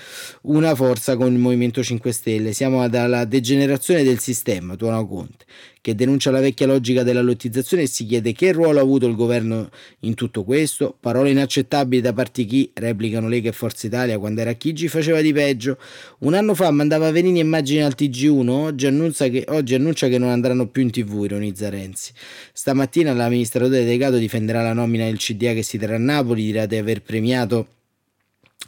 una 0.44 0.76
forza 0.76 1.16
con 1.16 1.32
il 1.32 1.40
Movimento 1.40 1.82
5 1.84 2.12
Stelle. 2.12 2.54
Siamo 2.54 2.82
alla 2.82 3.26
degenerazione 3.26 4.04
del 4.04 4.20
sistema, 4.20 4.76
tuono 4.76 5.08
Conte, 5.08 5.46
che 5.90 5.96
denuncia 5.96 6.30
la 6.30 6.40
vecchia 6.40 6.68
logica 6.68 7.04
della 7.04 7.22
lottizzazione 7.22 7.84
e 7.84 7.88
si 7.88 8.06
chiede 8.06 8.32
che 8.34 8.52
ruolo 8.52 8.80
ha 8.80 8.82
avuto 8.82 9.08
il 9.08 9.16
governo 9.16 9.70
in 10.02 10.14
tutto 10.14 10.44
questo. 10.44 10.96
Parole 11.00 11.32
inaccettabili 11.32 12.02
da 12.02 12.14
parte 12.14 12.44
di 12.44 12.48
chi, 12.48 12.72
replicano 12.76 13.28
Lega 13.28 13.50
e 13.50 13.52
Forza 13.52 13.88
Italia, 13.88 14.20
quando 14.20 14.42
era 14.42 14.54
Chigi 14.54 14.88
faceva 14.88 15.22
di 15.22 15.34
peggio. 15.34 15.78
Un 16.20 16.36
anno 16.36 16.54
fa 16.54 16.70
mandava 16.72 17.12
Venini 17.12 17.40
immagini 17.40 17.82
al 17.82 17.96
TG1, 17.98 18.50
oggi 18.50 18.86
annuncia, 18.86 19.28
che, 19.30 19.46
oggi 19.50 19.74
annuncia 19.74 20.08
che 20.08 20.18
non 20.18 20.30
andranno 20.30 20.68
più 20.68 20.84
in 20.84 20.92
tv, 20.92 21.24
ironizza 21.24 21.70
Renzi. 21.70 22.12
Stamattina 22.54 23.14
l'amministratore 23.14 23.80
delegato 23.80 24.18
difenderà 24.18 24.62
la 24.62 24.74
nomina 24.74 25.06
del 25.06 25.18
CDA 25.18 25.54
che 25.54 25.64
si 25.64 25.78
terrà 25.78 25.96
a 25.96 26.00
Napoli, 26.00 26.44
dirà 26.44 26.66
di 26.66 26.78
aver 26.78 27.02
premiato 27.02 27.68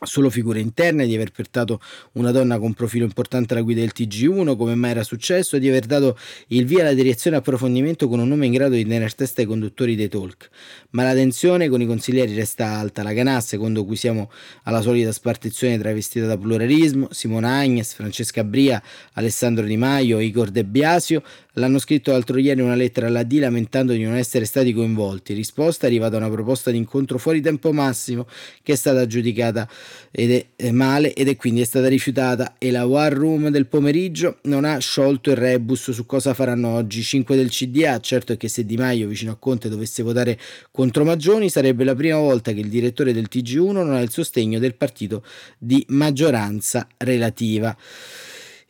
solo 0.03 0.31
figure 0.31 0.59
interne, 0.59 1.05
di 1.05 1.13
aver 1.13 1.31
portato 1.31 1.79
una 2.13 2.31
donna 2.31 2.57
con 2.57 2.73
profilo 2.73 3.05
importante 3.05 3.53
alla 3.53 3.61
guida 3.61 3.81
del 3.81 3.91
TG1, 3.95 4.55
come 4.55 4.73
mai 4.73 4.91
era 4.91 5.03
successo, 5.03 5.55
e 5.55 5.59
di 5.59 5.69
aver 5.69 5.85
dato 5.85 6.17
il 6.47 6.65
via 6.65 6.81
alla 6.81 6.93
direzione 6.93 7.37
approfondimento 7.37 8.07
con 8.07 8.19
un 8.19 8.27
nome 8.27 8.47
in 8.47 8.53
grado 8.53 8.73
di 8.73 8.83
tenere 8.83 9.07
testa 9.11 9.41
ai 9.41 9.47
conduttori 9.47 9.95
dei 9.95 10.07
talk. 10.09 10.49
Ma 10.91 11.03
la 11.03 11.13
tensione 11.13 11.69
con 11.69 11.81
i 11.81 11.85
consiglieri 11.85 12.33
resta 12.33 12.65
alta. 12.65 13.03
La 13.03 13.13
Canà, 13.13 13.39
secondo 13.41 13.85
cui 13.85 13.95
siamo 13.95 14.31
alla 14.63 14.81
solita 14.81 15.11
spartizione 15.11 15.77
travestita 15.77 16.25
da 16.25 16.37
pluralismo, 16.37 17.07
Simona 17.11 17.59
Agnes, 17.59 17.93
Francesca 17.93 18.43
Bria, 18.43 18.81
Alessandro 19.13 19.65
Di 19.65 19.77
Maio, 19.77 20.19
Igor 20.19 20.49
De 20.49 20.65
Biasio, 20.65 21.21
L'hanno 21.55 21.79
scritto 21.79 22.11
l'altro 22.11 22.37
ieri 22.37 22.61
una 22.61 22.75
lettera 22.75 23.07
alla 23.07 23.23
D 23.23 23.33
lamentando 23.33 23.91
di 23.91 24.03
non 24.03 24.15
essere 24.15 24.45
stati 24.45 24.71
coinvolti. 24.71 25.33
Risposta 25.33 25.85
è 25.85 25.89
arrivata 25.89 26.15
una 26.15 26.29
proposta 26.29 26.71
di 26.71 26.77
incontro 26.77 27.17
fuori 27.17 27.41
tempo 27.41 27.73
massimo 27.73 28.25
che 28.63 28.71
è 28.71 28.75
stata 28.77 29.05
giudicata 29.05 29.67
ed 30.11 30.31
è, 30.31 30.45
è 30.55 30.71
male 30.71 31.13
ed 31.13 31.27
è 31.27 31.35
quindi 31.35 31.59
è 31.59 31.65
stata 31.65 31.89
rifiutata 31.89 32.55
e 32.57 32.71
la 32.71 32.85
War 32.85 33.11
Room 33.11 33.49
del 33.49 33.65
pomeriggio 33.65 34.37
non 34.43 34.63
ha 34.63 34.77
sciolto 34.77 35.31
il 35.31 35.35
rebus 35.35 35.91
su 35.91 36.05
cosa 36.05 36.33
faranno 36.33 36.69
oggi 36.69 37.03
5 37.03 37.35
del 37.35 37.49
CDA. 37.49 37.99
Certo 37.99 38.31
è 38.31 38.37
che 38.37 38.47
se 38.47 38.65
Di 38.65 38.77
Maio 38.77 39.09
vicino 39.09 39.33
a 39.33 39.35
Conte 39.35 39.67
dovesse 39.67 40.03
votare 40.03 40.39
contro 40.71 41.03
Maggioni 41.03 41.49
sarebbe 41.49 41.83
la 41.83 41.95
prima 41.95 42.17
volta 42.17 42.53
che 42.53 42.61
il 42.61 42.69
direttore 42.69 43.11
del 43.11 43.27
TG1 43.29 43.71
non 43.73 43.91
ha 43.91 43.99
il 43.99 44.09
sostegno 44.09 44.57
del 44.57 44.75
partito 44.75 45.21
di 45.57 45.83
maggioranza 45.89 46.87
relativa 46.95 47.75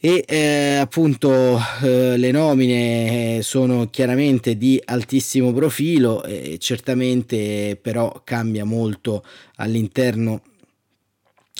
e 0.03 0.25
eh, 0.27 0.77
appunto 0.77 1.60
eh, 1.84 2.17
le 2.17 2.31
nomine 2.31 3.43
sono 3.43 3.88
chiaramente 3.91 4.58
di 4.58 4.81
altissimo 4.84 5.53
profilo 5.53 6.24
e 6.24 6.58
certamente 6.60 7.77
però 7.79 8.22
cambia 8.24 8.65
molto 8.65 9.24
all'interno 9.58 10.41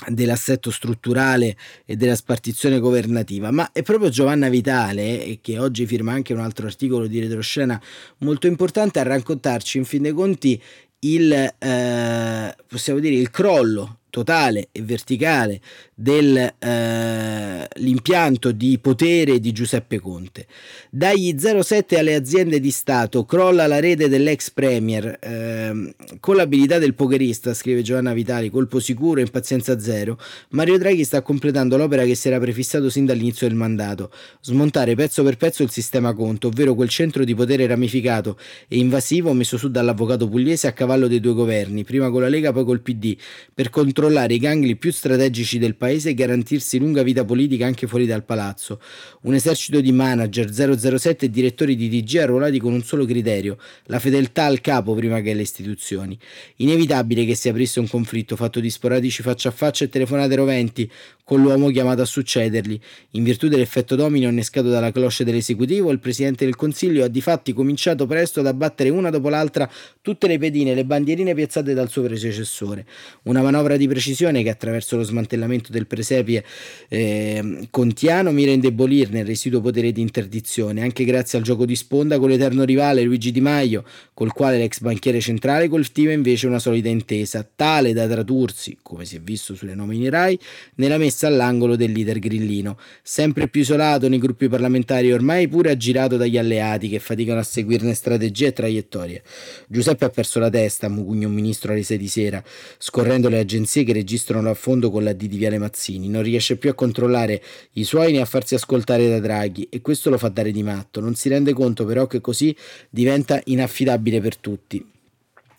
dell'assetto 0.08 0.72
strutturale 0.72 1.56
e 1.86 1.96
della 1.96 2.16
spartizione 2.16 2.80
governativa, 2.80 3.52
ma 3.52 3.72
è 3.72 3.84
proprio 3.84 4.10
Giovanna 4.10 4.50
Vitale, 4.50 5.38
che 5.40 5.60
oggi 5.60 5.86
firma 5.86 6.12
anche 6.12 6.34
un 6.34 6.40
altro 6.40 6.66
articolo 6.66 7.06
di 7.06 7.20
retroscena 7.20 7.80
molto 8.20 8.48
importante, 8.48 8.98
a 8.98 9.04
raccontarci 9.04 9.78
in 9.78 9.86
fin 9.86 10.02
dei 10.02 10.14
conti 10.14 10.60
il, 11.02 11.32
eh, 11.32 12.56
possiamo 12.68 13.00
dire, 13.00 13.14
il 13.14 13.30
crollo 13.30 14.00
totale 14.12 14.68
e 14.72 14.84
verticale 14.84 15.60
dell'impianto 15.96 18.50
eh, 18.50 18.56
di 18.56 18.78
potere 18.80 19.40
di 19.40 19.52
Giuseppe 19.52 20.00
Conte. 20.00 20.46
Dagli 20.92 21.36
07 21.38 21.98
alle 21.98 22.14
aziende 22.14 22.60
di 22.60 22.70
Stato 22.70 23.26
crolla 23.26 23.66
la 23.66 23.80
rete 23.80 24.10
dell'ex 24.10 24.52
premier 24.52 25.18
eh, 25.20 25.96
con 26.20 26.36
l'abilità 26.36 26.78
del 26.78 26.94
pokerista, 26.94 27.56
scrive 27.56 27.82
Giovanna 27.82 28.14
Vitali, 28.14 28.52
colpo 28.52 28.80
sicuro 28.80 29.20
e 29.20 29.24
impazienza 29.24 29.80
zero. 29.80 30.20
Mario 30.50 30.78
Draghi 30.78 31.04
sta 31.04 31.24
completando 31.24 31.78
l'opera 31.78 32.04
che 32.04 32.16
si 32.16 32.28
era 32.28 32.40
prefissato 32.40 32.90
sin 32.90 33.06
dall'inizio 33.06 33.48
del 33.48 33.56
mandato, 33.56 34.12
smontare 34.42 34.94
pezzo 34.96 35.24
per 35.24 35.38
pezzo 35.38 35.64
il 35.64 35.72
sistema 35.72 36.14
Conte, 36.14 36.48
ovvero 36.48 36.76
quel 36.76 36.90
centro 36.90 37.24
di 37.24 37.34
potere 37.34 37.66
ramificato 37.66 38.38
e 38.68 38.76
invasivo 38.78 39.32
messo 39.34 39.58
su 39.58 39.72
dall'avvocato 39.72 40.28
pugliese 40.28 40.68
a 40.68 40.74
cavallo 40.74 41.08
dei 41.08 41.22
due 41.22 41.34
governi, 41.34 41.86
prima 41.86 42.10
con 42.10 42.20
la 42.22 42.28
Lega 42.28 42.52
poi 42.52 42.66
col 42.66 42.82
PD, 42.82 43.16
per 43.54 43.70
controllare 43.70 44.01
controllare 44.02 44.34
i 44.34 44.40
gangli 44.40 44.78
più 44.78 44.92
strategici 44.92 45.60
del 45.60 45.76
paese 45.76 46.10
e 46.10 46.14
garantirsi 46.16 46.80
lunga 46.80 47.04
vita 47.04 47.24
politica 47.24 47.68
anche 47.68 47.86
fuori 47.86 48.08
dal 48.08 48.24
palazzo. 48.24 48.82
Un 49.22 49.36
esercito 49.36 49.80
di 49.80 49.92
manager 49.92 50.52
007 50.52 51.28
e 51.28 51.30
direttori 51.30 51.76
di 51.76 51.88
DG 51.88 52.16
arruolati 52.18 52.58
con 52.58 52.74
un 52.74 52.82
solo 52.82 53.06
criterio, 53.06 53.60
la 53.86 54.00
fedeltà 54.00 54.46
al 54.46 54.60
capo 54.60 54.96
prima 54.96 55.22
che 55.22 55.32
alle 55.32 55.44
istituzioni. 55.44 56.18
Inevitabile 56.56 57.26
che 57.26 57.36
si 57.36 57.48
aprisse 57.50 57.80
un 57.80 57.88
conflitto 57.88 58.36
fatto 58.36 58.60
di 58.60 58.72
sporadici 58.72 59.22
faccia 59.22 59.50
a 59.50 59.52
faccia 59.52 59.86
e 59.86 59.90
telefonate 59.90 60.36
roventi 60.36 60.90
con 61.24 61.42
l'uomo 61.42 61.70
chiamato 61.70 62.02
a 62.02 62.06
succedergli. 62.06 62.78
In 63.12 63.24
virtù 63.24 63.48
dell'effetto 63.48 63.96
domino 63.96 64.28
innescato 64.28 64.68
dalla 64.68 64.92
cloche 64.92 65.24
dell'esecutivo, 65.24 65.90
il 65.92 66.00
Presidente 66.00 66.44
del 66.44 66.58
Consiglio 66.58 67.06
ha 67.06 67.08
di 67.08 67.22
fatti 67.22 67.54
cominciato 67.54 68.06
presto 68.06 68.42
ad 68.42 68.48
abbattere 68.48 68.90
una 68.90 69.10
dopo 69.10 69.30
l'altra 69.30 69.70
tutte 70.02 70.28
le 70.28 70.38
pedine 70.38 70.72
e 70.72 70.76
le 70.76 70.84
bandierine 70.84 71.34
piazzate 71.34 71.74
dal 71.74 71.90
suo 71.90 72.02
predecessore. 72.02 72.86
Una 73.24 73.42
manovra 73.42 73.78
di 73.78 73.88
precisione 73.92 74.42
che 74.42 74.50
attraverso 74.50 74.96
lo 74.96 75.04
smantellamento 75.04 75.70
del 75.70 75.86
presepe 75.86 76.46
eh, 76.88 77.68
contiano 77.70 78.32
mira 78.32 78.52
a 78.52 78.54
indebolirne 78.54 79.20
il 79.20 79.26
residuo 79.26 79.60
potere 79.60 79.92
di 79.92 80.00
interdizione, 80.00 80.82
anche 80.82 81.04
grazie 81.04 81.38
al 81.38 81.44
gioco 81.44 81.66
di 81.66 81.76
sponda 81.76 82.18
con 82.18 82.30
l'eterno 82.30 82.64
rivale 82.64 83.02
Luigi 83.02 83.32
Di 83.32 83.42
Maio, 83.42 83.84
col 84.14 84.32
quale 84.32 84.58
l'ex 84.58 84.80
banchiere 84.80 85.20
centrale 85.20 85.68
coltiva 85.68 86.14
invece 86.14 86.48
una 86.48 86.60
solida 86.60 86.88
intesa, 86.88 87.46
tale 87.54 87.92
da 87.92 88.08
tradursi, 88.08 88.78
come 88.82 89.04
si 89.04 89.18
è 89.18 89.20
visto 89.20 89.56
sulle 89.56 89.76
nomine 89.76 90.10
RAI, 90.10 90.40
nella 90.76 90.98
messa 90.98 91.28
all'angolo 91.28 91.76
del 91.76 91.92
leader 91.92 92.20
grillino, 92.20 92.78
sempre 93.04 93.50
più 93.50 93.62
isolato 93.62 94.08
nei 94.08 94.20
gruppi 94.20 94.48
parlamentari 94.48 95.12
ormai 95.12 95.50
pure 95.50 95.72
aggirato 95.72 96.16
dagli 96.16 96.38
alleati 96.38 96.88
che 96.88 97.00
faticano 97.00 97.40
a 97.40 97.44
seguirne 97.44 97.94
strategie 97.94 98.48
e 98.48 98.54
traiettorie. 98.54 99.24
Giuseppe 99.68 100.06
ha 100.06 100.10
perso 100.10 100.40
la 100.40 100.50
testa, 100.50 100.88
mugugno 100.88 101.28
un 101.28 101.34
ministro 101.34 101.74
alle 101.74 101.84
6 101.84 101.98
di 101.98 102.08
sera, 102.08 102.44
scorrendo 102.78 103.28
le 103.28 103.40
agenzie 103.40 103.81
agenzie 103.82 103.84
che 103.84 103.94
registrano 103.94 104.44
l'affondo 104.44 104.90
con 104.90 105.04
la 105.04 105.14
D 105.14 105.26
di 105.26 105.38
Viale 105.38 105.58
Mazzini, 105.58 106.08
non 106.08 106.24
riesce 106.24 106.58
più 106.58 106.70
a 106.70 106.74
controllare 106.74 107.42
i 107.74 107.84
suoi 107.84 108.12
né 108.12 108.22
a 108.22 108.26
farsi 108.26 108.56
ascoltare 108.56 109.08
da 109.10 109.20
Draghi 109.20 109.68
e 109.70 109.82
questo 109.82 110.10
lo 110.10 110.18
fa 110.18 110.30
dare 110.30 110.52
di 110.52 110.64
matto. 110.64 111.00
Non 111.00 111.16
si 111.16 111.30
rende 111.30 111.54
conto 111.54 111.86
però 111.86 112.08
che 112.08 112.22
così 112.22 112.56
diventa 112.90 113.42
inaffidabile 113.46 114.22
per 114.22 114.38
tutti. 114.38 114.86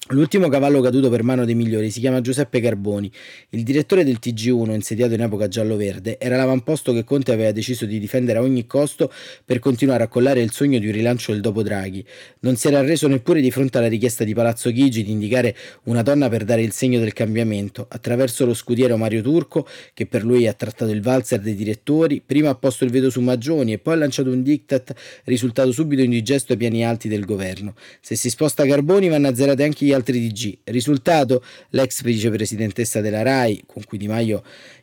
L'ultimo 0.08 0.48
cavallo 0.48 0.80
caduto 0.80 1.08
per 1.08 1.22
mano 1.22 1.44
dei 1.44 1.54
migliori 1.54 1.88
si 1.88 2.00
chiama 2.00 2.20
Giuseppe 2.20 2.60
Carboni. 2.60 3.10
Il 3.50 3.62
direttore 3.62 4.02
del 4.02 4.18
TG1, 4.20 4.72
insediato 4.72 5.14
in 5.14 5.20
epoca 5.20 5.46
giallo-verde, 5.46 6.18
era 6.18 6.36
l'avamposto 6.36 6.92
che 6.92 7.04
Conte 7.04 7.32
aveva 7.32 7.52
deciso 7.52 7.86
di 7.86 8.00
difendere 8.00 8.40
a 8.40 8.42
ogni 8.42 8.66
costo 8.66 9.12
per 9.44 9.60
continuare 9.60 10.02
a 10.02 10.08
collare 10.08 10.42
il 10.42 10.50
sogno 10.50 10.80
di 10.80 10.86
un 10.86 10.92
rilancio 10.92 11.30
del 11.30 11.40
dopo 11.40 11.62
Draghi. 11.62 12.04
Non 12.40 12.56
si 12.56 12.66
era 12.66 12.80
arreso 12.80 13.06
neppure 13.06 13.40
di 13.40 13.52
fronte 13.52 13.78
alla 13.78 13.86
richiesta 13.86 14.24
di 14.24 14.34
Palazzo 14.34 14.72
Chigi 14.72 15.04
di 15.04 15.12
indicare 15.12 15.56
una 15.84 16.02
donna 16.02 16.28
per 16.28 16.42
dare 16.42 16.62
il 16.62 16.72
segno 16.72 16.98
del 16.98 17.12
cambiamento, 17.12 17.86
attraverso 17.88 18.44
lo 18.44 18.54
scudiero 18.54 18.96
Mario 18.96 19.22
Turco, 19.22 19.68
che 19.94 20.06
per 20.06 20.24
lui 20.24 20.48
ha 20.48 20.52
trattato 20.52 20.90
il 20.90 21.00
valzer 21.00 21.38
dei 21.38 21.54
direttori, 21.54 22.20
prima 22.20 22.50
ha 22.50 22.56
posto 22.56 22.82
il 22.82 22.90
veto 22.90 23.08
su 23.08 23.20
Maggioni 23.20 23.74
e 23.74 23.78
poi 23.78 23.94
ha 23.94 23.98
lanciato 23.98 24.30
un 24.30 24.42
diktat 24.42 24.94
risultato 25.24 25.70
subito 25.70 26.02
indigesto 26.02 26.52
ai 26.52 26.58
piani 26.58 26.84
alti 26.84 27.06
del 27.06 27.24
governo. 27.24 27.74
Se 28.00 28.16
si 28.16 28.28
sposta 28.28 28.66
Carboni 28.66 29.08
vanno 29.08 29.28
azzerate 29.28 29.62
anche 29.62 29.84
gli 29.84 29.91
altri 29.92 30.20
DG. 30.26 30.58
Risultato, 30.64 31.42
l'ex 31.70 32.02
vicepresidentessa 32.02 33.00
della 33.00 33.22
RAI, 33.22 33.62
con 33.66 33.84
cui 33.84 33.98
Di 33.98 34.08
Maio 34.08 34.42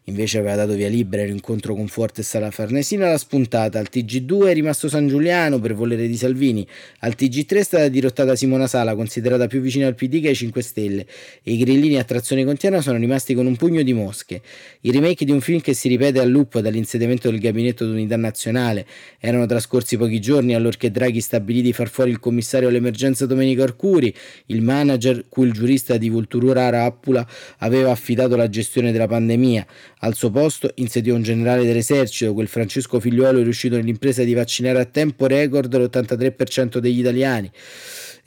invece 0.09 0.39
aveva 0.39 0.55
dato 0.55 0.73
via 0.73 0.89
libera 0.89 1.23
l'incontro 1.23 1.75
con 1.75 1.87
Fortes 1.87 2.33
alla 2.35 2.51
Farnesina, 2.51 3.09
l'ha 3.09 3.17
spuntata. 3.17 3.79
Al 3.79 3.87
TG2 3.91 4.47
è 4.47 4.53
rimasto 4.53 4.89
San 4.89 5.07
Giuliano 5.07 5.59
per 5.59 5.75
volere 5.75 6.07
di 6.07 6.17
Salvini. 6.17 6.67
Al 6.99 7.15
TG3 7.17 7.57
è 7.57 7.63
stata 7.63 7.87
dirottata 7.87 8.35
Simona 8.35 8.67
Sala, 8.67 8.95
considerata 8.95 9.47
più 9.47 9.61
vicina 9.61 9.87
al 9.87 9.95
PD 9.95 10.21
che 10.21 10.29
ai 10.29 10.35
5 10.35 10.61
Stelle. 10.61 11.05
E 11.43 11.51
i 11.53 11.57
grillini 11.57 11.97
a 11.97 12.03
trazione 12.03 12.43
continua 12.43 12.81
sono 12.81 12.97
rimasti 12.97 13.33
con 13.33 13.45
un 13.45 13.55
pugno 13.55 13.83
di 13.83 13.93
mosche. 13.93 14.41
Il 14.81 14.93
remake 14.93 15.25
di 15.25 15.31
un 15.31 15.41
film 15.41 15.61
che 15.61 15.73
si 15.73 15.87
ripete 15.87 16.19
a 16.19 16.25
loop 16.25 16.59
dall'insediamento 16.59 17.29
del 17.29 17.39
gabinetto 17.39 17.85
d'unità 17.85 18.17
nazionale. 18.17 18.85
Erano 19.19 19.45
trascorsi 19.45 19.95
pochi 19.97 20.19
giorni 20.19 20.55
allorché 20.55 20.91
Draghi 20.91 21.21
stabilì 21.21 21.61
di 21.61 21.71
far 21.71 21.89
fuori 21.89 22.09
il 22.09 22.19
commissario 22.19 22.67
all'emergenza 22.67 23.25
Domenico 23.25 23.61
Arcuri, 23.61 24.13
il 24.47 24.61
manager 24.61 24.98
cui 25.29 25.47
il 25.47 25.53
giurista 25.53 25.97
di 25.97 26.09
Vulturura 26.09 26.69
Rappula 26.69 27.25
aveva 27.59 27.91
affidato 27.91 28.35
la 28.35 28.49
gestione 28.49 28.91
della 28.91 29.07
pandemia. 29.07 29.65
Al 29.99 30.15
suo 30.15 30.29
posto 30.29 30.71
insediò 30.75 31.15
un 31.15 31.23
generale 31.23 31.65
dell'esercito, 31.65 32.33
quel 32.33 32.47
Francesco 32.47 32.99
Figliuolo 32.99 33.41
riuscito 33.41 33.75
nell'impresa 33.75 34.23
di 34.23 34.33
vaccinare 34.33 34.79
a 34.79 34.85
tempo 34.85 35.25
record 35.25 35.73
l'83% 35.75 36.77
degli 36.77 36.99
italiani. 36.99 37.51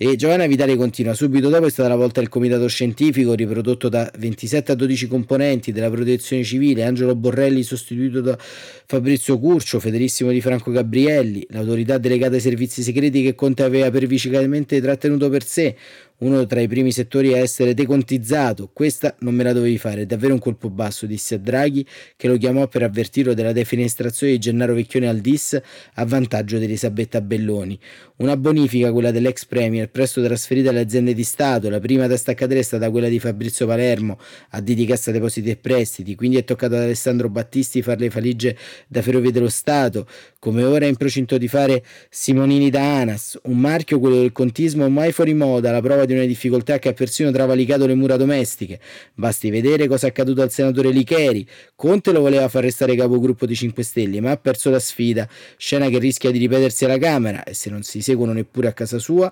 E 0.05 0.17
Giovanna 0.17 0.49
Vitali 0.49 0.75
continua, 0.75 1.15
subito 1.15 1.49
dopo 1.49 1.67
è 1.67 1.71
stata 1.71 1.89
la 1.89 1.95
volta 1.95 2.19
del 2.19 2.29
comitato 2.29 2.67
scientifico 2.67 3.35
riprodotto 3.35 3.89
da 3.89 4.11
27 4.19 4.73
a 4.73 4.75
12 4.75 5.07
componenti 5.07 5.71
della 5.71 5.89
protezione 5.89 6.43
civile, 6.43 6.83
Angelo 6.83 7.15
Borrelli 7.15 7.63
sostituito 7.63 8.21
da 8.21 8.37
Fabrizio 8.37 9.39
Curcio, 9.39 9.79
Federissimo 9.79 10.33
di 10.33 10.41
Franco 10.41 10.73
Gabrielli, 10.73 11.47
l'autorità 11.51 11.99
delegata 11.99 12.35
ai 12.35 12.41
servizi 12.41 12.83
segreti 12.83 13.23
che 13.23 13.37
Conte 13.37 13.63
aveva 13.63 13.93
pervicicamente 13.93 14.81
trattenuto 14.81 15.29
per 15.29 15.45
sé, 15.45 15.77
uno 16.23 16.47
tra 16.47 16.61
i 16.61 16.69
primi 16.69 16.93
settori 16.93 17.35
a 17.35 17.39
essere 17.39 17.75
decontizzato. 17.75 18.71
Questa 18.73 19.15
non 19.21 19.35
me 19.35 19.43
la 19.43 19.53
dovevi 19.53 19.77
fare, 19.77 20.03
è 20.03 20.07
davvero 20.07 20.33
un 20.33 20.39
colpo 20.39 20.71
basso, 20.71 21.07
disse 21.07 21.35
a 21.35 21.39
Draghi, 21.39 21.85
che 22.17 22.29
lo 22.29 22.37
chiamò 22.37 22.69
per 22.69 22.83
avvertirlo 22.85 23.35
della 23.35 23.53
defenestrazione 23.53 24.33
di 24.33 24.39
Gennaro 24.39 24.75
Vecchione 24.75 25.09
al 25.09 25.19
DIS 25.19 25.61
a 25.95 26.05
vantaggio 26.05 26.59
di 26.59 26.65
Elisabetta 26.65 27.21
Belloni. 27.21 27.79
Una 28.17 28.37
bonifica, 28.37 28.93
quella 28.93 29.11
dell'ex 29.11 29.45
premier, 29.47 29.91
presto 29.93 30.23
trasferita 30.23 30.71
alle 30.71 30.81
aziende 30.81 31.15
di 31.15 31.23
Stato, 31.23 31.69
la 31.69 31.79
prima 31.79 32.07
da 32.07 32.17
staccadere 32.17 32.61
è 32.61 32.63
stata 32.63 32.91
quella 32.91 33.09
di 33.09 33.21
Fabrizio 33.21 33.67
Palermo, 33.67 34.19
a 34.51 34.61
di 34.61 34.85
Cassa 34.87 35.13
Depositi 35.13 35.51
e 35.51 35.57
Prestiti, 35.57 36.15
quindi 36.15 36.39
è 36.39 36.45
toccato 36.45 36.75
ad 36.75 36.83
Alessandro 36.83 37.29
Battisti 37.29 37.83
fare 37.83 38.01
le 38.01 38.09
valigie 38.09 38.57
da 38.89 39.03
Ferrovie 39.03 39.31
dello 39.31 39.51
Stato, 39.51 40.09
come 40.39 40.65
ora 40.65 40.87
è 40.87 40.89
in 40.89 40.97
procinto 40.97 41.39
di 41.39 41.47
fare 41.47 41.85
Simonini 42.09 42.71
da 42.71 43.01
Anas, 43.01 43.39
un 43.45 43.59
marchio, 43.59 44.01
quello 44.01 44.17
del 44.17 44.33
contismo, 44.33 44.89
mai 44.89 45.13
fuori 45.13 45.35
moda, 45.35 45.71
la 45.71 45.81
prova 45.81 46.05
di 46.05 46.15
una 46.15 46.25
difficoltà 46.25 46.79
che 46.79 46.89
ha 46.89 46.93
persino 46.93 47.31
travalicato 47.31 47.87
le 47.87 47.95
mura 47.95 48.17
domestiche. 48.17 48.81
Basti 49.15 49.51
vedere 49.51 49.87
cosa 49.87 50.07
è 50.07 50.09
accaduto 50.09 50.43
al 50.43 50.51
senatore 50.51 50.91
Licheri. 50.91 51.47
Conte 51.77 52.11
lo 52.11 52.21
voleva 52.21 52.49
far 52.49 52.65
restare 52.65 52.97
capogruppo 52.97 53.47
di 53.47 53.55
5 53.55 53.83
Stelle, 53.83 54.21
ma 54.21 54.31
ha 54.33 54.37
perso 54.37 54.71
la 54.71 54.81
sfida, 54.81 55.29
scena 55.57 55.89
che 55.89 55.99
rischia 55.99 56.31
di 56.31 56.39
ripetersi 56.39 56.87
alla 56.87 56.99
Camera 56.99 57.45
e 57.45 57.55
se 57.55 57.71
non 57.71 57.83
si 57.83 58.01
seguono 58.01 58.33
neppure 58.33 58.69
a 58.69 58.73
casa 58.73 58.99
sua, 58.99 59.31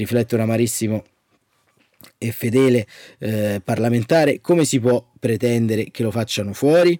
riflette 0.00 0.34
un 0.34 0.40
amarissimo 0.40 1.04
e 2.18 2.32
fedele 2.32 2.86
eh, 3.18 3.60
parlamentare, 3.62 4.40
come 4.40 4.64
si 4.64 4.80
può 4.80 5.12
pretendere 5.18 5.90
che 5.90 6.02
lo 6.02 6.10
facciano 6.10 6.52
fuori? 6.52 6.98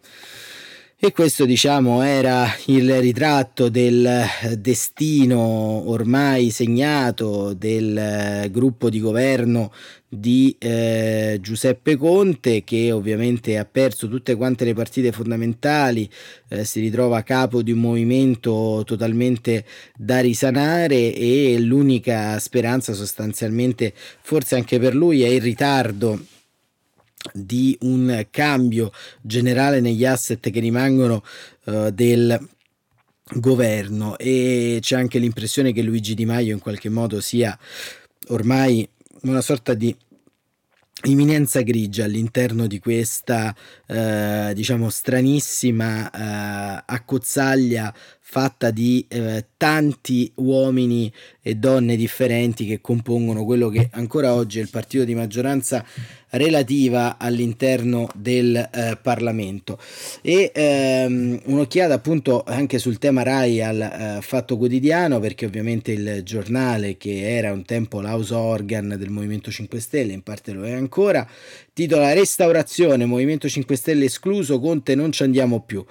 E 1.02 1.12
questo 1.12 1.47
diciamo 1.47 2.02
era 2.02 2.47
il 2.66 3.00
ritratto 3.00 3.71
del 3.71 4.23
destino 4.59 5.40
ormai 5.88 6.50
segnato 6.50 7.54
del 7.54 8.47
gruppo 8.50 8.90
di 8.90 9.00
governo 9.00 9.73
di 10.07 10.54
eh, 10.59 11.38
Giuseppe 11.40 11.97
Conte 11.97 12.64
che 12.64 12.92
ovviamente 12.92 13.57
ha 13.57 13.64
perso 13.64 14.09
tutte 14.09 14.35
quante 14.35 14.66
le 14.66 14.75
partite 14.75 15.11
fondamentali, 15.11 16.07
eh, 16.49 16.66
si 16.66 16.80
ritrova 16.80 17.16
a 17.16 17.23
capo 17.23 17.62
di 17.62 17.73
un 17.73 17.78
movimento 17.78 18.83
totalmente 18.85 19.64
da 19.97 20.21
risanare 20.21 21.14
e 21.14 21.57
l'unica 21.61 22.38
speranza 22.38 22.92
sostanzialmente 22.92 23.95
forse 24.21 24.54
anche 24.54 24.78
per 24.78 24.95
lui 24.95 25.23
è 25.23 25.28
il 25.28 25.40
ritardo 25.40 26.21
di 27.33 27.77
un 27.83 28.27
cambio 28.31 28.93
generale 29.21 29.81
negli 29.81 30.05
asset 30.05 30.50
che 30.50 30.61
rimangono 30.61 31.23
uh, 31.65 31.91
del 31.91 32.49
governo. 33.35 34.19
E 34.19 34.79
c'è 34.81 34.97
anche 34.97 35.19
l'impressione 35.19 35.73
che 35.73 35.83
Luigi 35.83 36.15
Di 36.15 36.25
Maio 36.25 36.55
in 36.55 36.61
qualche 36.61 36.89
modo 36.89 37.21
sia 37.21 37.57
ormai 38.29 38.89
una 39.23 39.41
sorta 39.41 39.75
di 39.75 39.95
imminenza 41.05 41.62
grigia 41.62 42.05
all'interno 42.05 42.67
di 42.67 42.79
questa 42.79 43.55
eh, 43.87 44.53
diciamo 44.55 44.91
stranissima 44.91 46.11
eh, 46.11 46.83
accozzaglia 46.87 47.93
fatta 48.31 48.71
di 48.71 49.05
eh, 49.09 49.45
tanti 49.57 50.31
uomini 50.37 51.13
e 51.43 51.57
donne 51.57 51.97
differenti 51.97 52.65
che 52.65 52.81
compongono 52.81 53.45
quello 53.45 53.69
che 53.69 53.89
ancora 53.95 54.35
oggi 54.35 54.61
è 54.61 54.63
il 54.63 54.71
partito 54.71 55.03
di 55.03 55.17
maggioranza 55.17 55.85
relativa 56.31 57.19
all'interno 57.19 58.09
del 58.15 58.55
eh, 58.55 58.97
Parlamento. 59.03 59.81
E 60.23 60.53
ehm, 60.55 61.41
un'occhiata 61.47 61.95
appunto 61.95 62.45
anche 62.47 62.79
sul 62.79 62.99
tema 62.99 63.25
RAI 63.25 63.63
al 63.63 63.81
eh, 63.81 64.19
Fatto 64.23 64.57
Quotidiano 64.57 65.19
perché 65.19 65.47
ovviamente 65.47 65.91
il 65.91 66.23
giornale 66.23 66.97
che 66.97 67.37
era 67.37 67.53
un 67.53 67.65
tempo 67.65 68.01
l'house 68.01 68.33
organ 68.33 68.95
del 68.97 69.11
Movimento 69.11 69.51
5 69.51 69.81
Stelle 69.81 70.13
in 70.13 70.23
parte 70.23 70.53
lo 70.53 70.65
è 70.65 70.71
ancora 70.71 71.27
titola 71.81 72.13
Restaurazione 72.13 73.07
Movimento 73.07 73.49
5 73.49 73.75
Stelle 73.75 74.05
escluso 74.05 74.61
Conte 74.61 74.95
non 74.95 75.13
ci 75.13 75.23
andiamo 75.23 75.63
più 75.63 75.83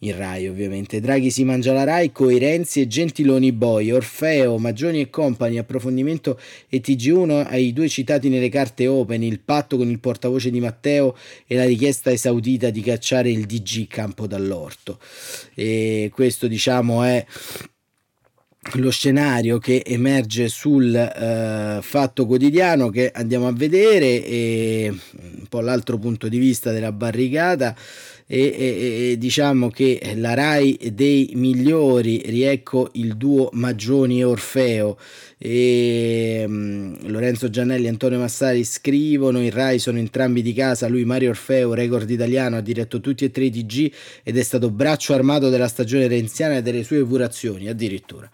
in 0.00 0.14
Rai 0.14 0.46
ovviamente. 0.46 1.00
Draghi 1.00 1.30
si 1.30 1.42
mangia 1.42 1.72
la 1.72 1.84
Rai, 1.84 2.12
Coerenzi 2.12 2.82
e 2.82 2.86
Gentiloni 2.86 3.52
Boy, 3.52 3.90
Orfeo, 3.90 4.58
Maggioni 4.58 5.00
e 5.00 5.08
Company, 5.08 5.56
approfondimento 5.56 6.38
e 6.68 6.82
TG1 6.82 7.46
ai 7.48 7.72
due 7.72 7.88
citati 7.88 8.28
nelle 8.28 8.50
carte 8.50 8.86
open, 8.86 9.22
il 9.22 9.40
patto 9.40 9.78
con 9.78 9.88
il 9.88 10.00
portavoce 10.00 10.50
di 10.50 10.60
Matteo 10.60 11.16
e 11.46 11.56
la 11.56 11.64
richiesta 11.64 12.12
esaudita 12.12 12.68
di 12.68 12.82
cacciare 12.82 13.30
il 13.30 13.46
DG 13.46 13.86
Campo 13.86 14.26
dall'orto. 14.26 14.98
E 15.54 16.10
questo 16.12 16.46
diciamo 16.46 17.04
è 17.04 17.24
lo 18.74 18.90
scenario 18.90 19.58
che 19.58 19.82
emerge 19.84 20.48
sul 20.48 20.92
uh, 20.92 21.82
fatto 21.82 22.26
quotidiano 22.26 22.90
che 22.90 23.10
andiamo 23.12 23.46
a 23.46 23.52
vedere 23.52 24.24
e 24.24 24.88
un 24.90 25.46
po' 25.48 25.60
l'altro 25.60 25.98
punto 25.98 26.28
di 26.28 26.38
vista 26.38 26.70
della 26.70 26.92
barricata 26.92 27.74
e, 28.30 28.40
e, 28.40 29.10
e, 29.10 29.18
diciamo 29.18 29.70
che 29.70 30.12
la 30.16 30.34
RAI 30.34 30.90
dei 30.92 31.30
migliori, 31.34 32.20
riecco 32.26 32.90
il 32.92 33.16
duo 33.16 33.48
Maggioni 33.52 34.20
e 34.20 34.24
Orfeo 34.24 34.98
e 35.38 36.44
um, 36.46 36.96
Lorenzo 37.08 37.48
Giannelli 37.48 37.86
e 37.86 37.90
Antonio 37.90 38.18
Massari 38.18 38.64
scrivono 38.64 39.40
in 39.40 39.50
RAI 39.50 39.78
sono 39.78 39.98
entrambi 39.98 40.42
di 40.42 40.52
casa, 40.52 40.88
lui 40.88 41.04
Mario 41.04 41.30
Orfeo, 41.30 41.74
record 41.74 42.10
italiano, 42.10 42.56
ha 42.56 42.60
diretto 42.60 43.00
tutti 43.00 43.24
e 43.24 43.30
tre 43.30 43.44
i 43.44 43.50
TG 43.50 43.92
ed 44.24 44.36
è 44.36 44.42
stato 44.42 44.68
braccio 44.70 45.14
armato 45.14 45.48
della 45.48 45.68
stagione 45.68 46.08
renziana 46.08 46.56
e 46.56 46.62
delle 46.62 46.82
sue 46.82 46.98
epurazioni 46.98 47.68
addirittura. 47.68 48.28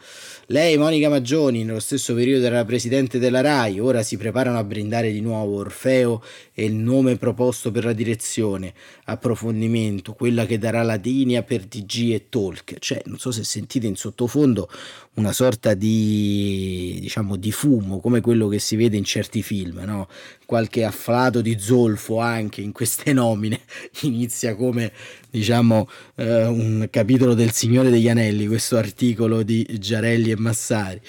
Lei, 0.48 0.76
Monica 0.76 1.08
Maggioni, 1.08 1.64
nello 1.64 1.80
stesso 1.80 2.14
periodo 2.14 2.44
era 2.44 2.64
presidente 2.64 3.18
della 3.18 3.40
RAI, 3.40 3.80
ora 3.80 4.02
si 4.02 4.18
preparano 4.18 4.58
a 4.58 4.64
brindare 4.64 5.10
di 5.10 5.20
nuovo 5.20 5.56
Orfeo 5.56 6.22
e 6.52 6.64
il 6.64 6.74
nome 6.74 7.16
proposto 7.16 7.70
per 7.70 7.84
la 7.84 7.94
direzione, 7.94 8.74
approfondimento, 9.04 10.12
quella 10.12 10.44
che 10.44 10.58
darà 10.58 10.82
la 10.82 10.96
linea 11.02 11.42
per 11.42 11.64
TG 11.64 12.12
e 12.12 12.26
Talk. 12.28 12.78
Cioè, 12.78 13.02
non 13.06 13.18
so 13.18 13.30
se 13.30 13.42
sentite 13.42 13.86
in 13.86 13.96
sottofondo 13.96 14.68
una 15.14 15.32
sorta 15.32 15.74
di, 15.74 16.93
diciamo, 17.00 17.36
di 17.36 17.52
fumo, 17.52 18.00
come 18.00 18.20
quello 18.20 18.48
che 18.48 18.58
si 18.58 18.76
vede 18.76 18.96
in 18.96 19.04
certi 19.04 19.42
film, 19.42 19.82
no? 19.84 20.08
qualche 20.46 20.84
afflato 20.84 21.40
di 21.40 21.56
zolfo 21.58 22.20
anche 22.20 22.60
in 22.60 22.72
queste 22.72 23.12
nomine. 23.12 23.60
Inizia 24.02 24.54
come 24.54 24.92
diciamo 25.34 25.88
eh, 26.14 26.44
un 26.44 26.86
capitolo 26.90 27.34
del 27.34 27.50
Signore 27.50 27.90
degli 27.90 28.08
Anelli, 28.08 28.46
questo 28.46 28.76
articolo 28.76 29.42
di 29.42 29.66
Giarelli 29.80 30.30
e 30.30 30.36
Massari. 30.36 31.00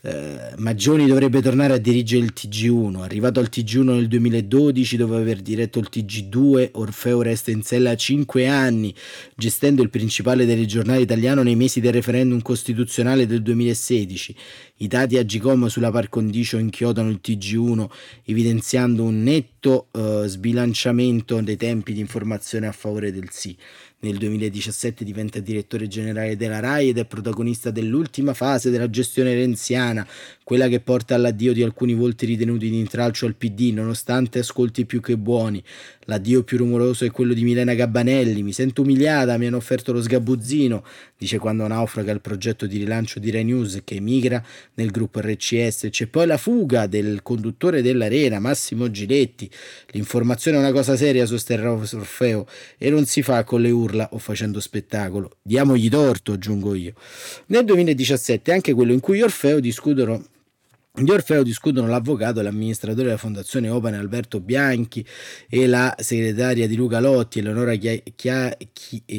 Eh, 0.00 0.54
Maggioni 0.56 1.06
dovrebbe 1.06 1.42
tornare 1.42 1.74
a 1.74 1.78
dirigere 1.78 2.24
il 2.24 2.32
TG1, 2.34 3.02
arrivato 3.02 3.38
al 3.38 3.50
TG1 3.52 3.82
nel 3.82 4.08
2012 4.08 4.96
dopo 4.96 5.14
aver 5.16 5.42
diretto 5.42 5.78
il 5.78 5.88
TG2, 5.92 6.70
Orfeo 6.72 7.20
resta 7.20 7.50
in 7.50 7.62
sella 7.62 7.94
5 7.94 8.46
anni, 8.46 8.94
gestendo 9.34 9.82
il 9.82 9.90
principale 9.90 10.46
telegiornale 10.46 11.00
italiano 11.02 11.42
nei 11.42 11.56
mesi 11.56 11.80
del 11.80 11.92
referendum 11.92 12.40
costituzionale 12.40 13.26
del 13.26 13.42
2016. 13.42 14.34
I 14.78 14.88
dati 15.26 15.38
Agicom 15.38 15.66
sulla 15.66 15.90
par 15.90 16.08
condicio 16.08 16.56
inchiodano 16.56 17.10
il 17.10 17.20
TG1 17.22 17.86
evidenziando 18.24 19.02
un 19.02 19.22
netto 19.22 19.88
eh, 19.92 20.22
sbilanciamento 20.26 21.40
dei 21.42 21.56
tempi 21.56 21.92
di 21.92 22.00
informazione 22.00 22.68
a 22.68 22.72
favore 22.72 23.12
del 23.12 23.28
sì. 23.30 23.56
Nel 23.98 24.18
2017 24.18 25.04
diventa 25.04 25.40
direttore 25.40 25.88
generale 25.88 26.36
della 26.36 26.60
RAI 26.60 26.90
ed 26.90 26.98
è 26.98 27.06
protagonista 27.06 27.70
dell'ultima 27.70 28.34
fase 28.34 28.68
della 28.68 28.90
gestione 28.90 29.32
renziana, 29.32 30.06
quella 30.44 30.68
che 30.68 30.80
porta 30.80 31.14
all'addio 31.14 31.54
di 31.54 31.62
alcuni 31.62 31.94
volti 31.94 32.26
ritenuti 32.26 32.68
di 32.68 32.78
intralcio 32.78 33.24
al 33.24 33.36
PD, 33.36 33.72
nonostante 33.72 34.40
ascolti 34.40 34.84
più 34.84 35.00
che 35.00 35.16
buoni. 35.16 35.64
L'addio 36.08 36.44
più 36.44 36.58
rumoroso 36.58 37.04
è 37.04 37.10
quello 37.10 37.32
di 37.32 37.42
Milena 37.42 37.74
Gabbanelli. 37.74 38.42
Mi 38.44 38.52
sento 38.52 38.82
umiliata, 38.82 39.38
mi 39.38 39.46
hanno 39.46 39.56
offerto 39.56 39.92
lo 39.92 40.00
sgabuzzino, 40.00 40.84
dice 41.16 41.38
quando 41.38 41.66
naufraga 41.66 42.12
il 42.12 42.20
progetto 42.20 42.66
di 42.66 42.78
rilancio 42.78 43.18
di 43.18 43.30
Rai 43.32 43.42
News 43.44 43.80
che 43.82 43.96
emigra 43.96 44.44
nel 44.74 44.92
gruppo 44.92 45.20
RCS. 45.20 45.88
C'è 45.90 46.06
poi 46.06 46.26
la 46.26 46.36
fuga 46.36 46.86
del 46.86 47.22
conduttore 47.22 47.82
dell'arena, 47.82 48.38
Massimo 48.38 48.88
Giletti. 48.88 49.50
L'informazione 49.92 50.58
è 50.58 50.60
una 50.60 50.70
cosa 50.70 50.96
seria, 50.96 51.26
sosterrà 51.26 51.72
Orfeo, 51.72 52.46
e 52.78 52.88
non 52.88 53.04
si 53.06 53.22
fa 53.22 53.42
con 53.42 53.62
le 53.62 53.70
urla 53.86 54.08
o 54.12 54.18
facendo 54.18 54.60
spettacolo. 54.60 55.36
Diamogli 55.42 55.88
torto, 55.88 56.32
aggiungo 56.32 56.74
io. 56.74 56.92
Nel 57.46 57.64
2017 57.64 58.52
anche 58.52 58.74
quello 58.74 58.92
in 58.92 59.00
cui 59.00 59.22
Orfeo 59.22 59.60
discutono 59.60 60.24
gli 60.98 61.10
Orfeo 61.10 61.42
discutono 61.42 61.88
l'avvocato, 61.88 62.40
l'amministratore 62.40 63.04
della 63.04 63.18
Fondazione 63.18 63.68
Open 63.68 63.92
Alberto 63.92 64.40
Bianchi 64.40 65.04
e 65.46 65.66
la 65.66 65.94
segretaria 65.98 66.66
di 66.66 66.74
Luca 66.74 67.00
Lotti, 67.00 67.40
Eleonora 67.40 67.74
Chia- 67.74 68.00
Chia- 68.14 68.56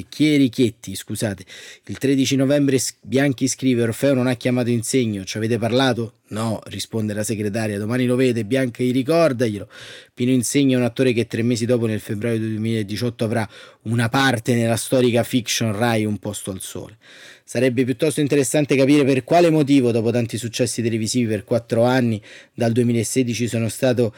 Chierichetti. 0.09 0.95
Scusate. 0.95 1.45
Il 1.85 1.99
13 1.99 2.35
novembre 2.35 2.79
Bianchi 3.03 3.47
scrive: 3.47 3.83
Orfeo 3.83 4.15
non 4.15 4.25
ha 4.25 4.33
chiamato 4.33 4.71
in 4.71 4.81
segno, 4.81 5.23
ci 5.23 5.37
avete 5.37 5.59
parlato? 5.59 6.13
No, 6.29 6.59
risponde 6.65 7.13
la 7.13 7.23
segretaria, 7.23 7.77
domani 7.77 8.05
lo 8.05 8.17
vede, 8.17 8.43
Bianca 8.43 8.83
gli 8.83 8.91
ricordaglielo. 8.91 9.69
Pino 10.13 10.31
Insegna 10.31 10.77
un 10.77 10.83
attore 10.83 11.13
che 11.13 11.25
tre 11.25 11.41
mesi 11.41 11.65
dopo, 11.65 11.85
nel 11.85 12.01
febbraio 12.01 12.37
2018, 12.37 13.23
avrà 13.23 13.47
una 13.83 14.09
parte 14.09 14.53
nella 14.53 14.75
storica 14.75 15.23
fiction 15.23 15.73
Rai 15.73 16.03
Un 16.03 16.17
posto 16.17 16.51
al 16.51 16.59
sole. 16.59 16.97
Sarebbe 17.45 17.85
piuttosto 17.85 18.19
interessante 18.19 18.75
capire 18.75 19.05
per 19.05 19.23
quale 19.23 19.49
motivo, 19.49 19.91
dopo 19.91 20.11
tanti 20.11 20.37
successi 20.37 20.81
televisivi 20.81 21.27
per 21.27 21.45
quattro 21.45 21.83
anni, 21.83 22.21
dal 22.53 22.73
2016 22.73 23.47
sono 23.47 23.69
stato 23.69 24.13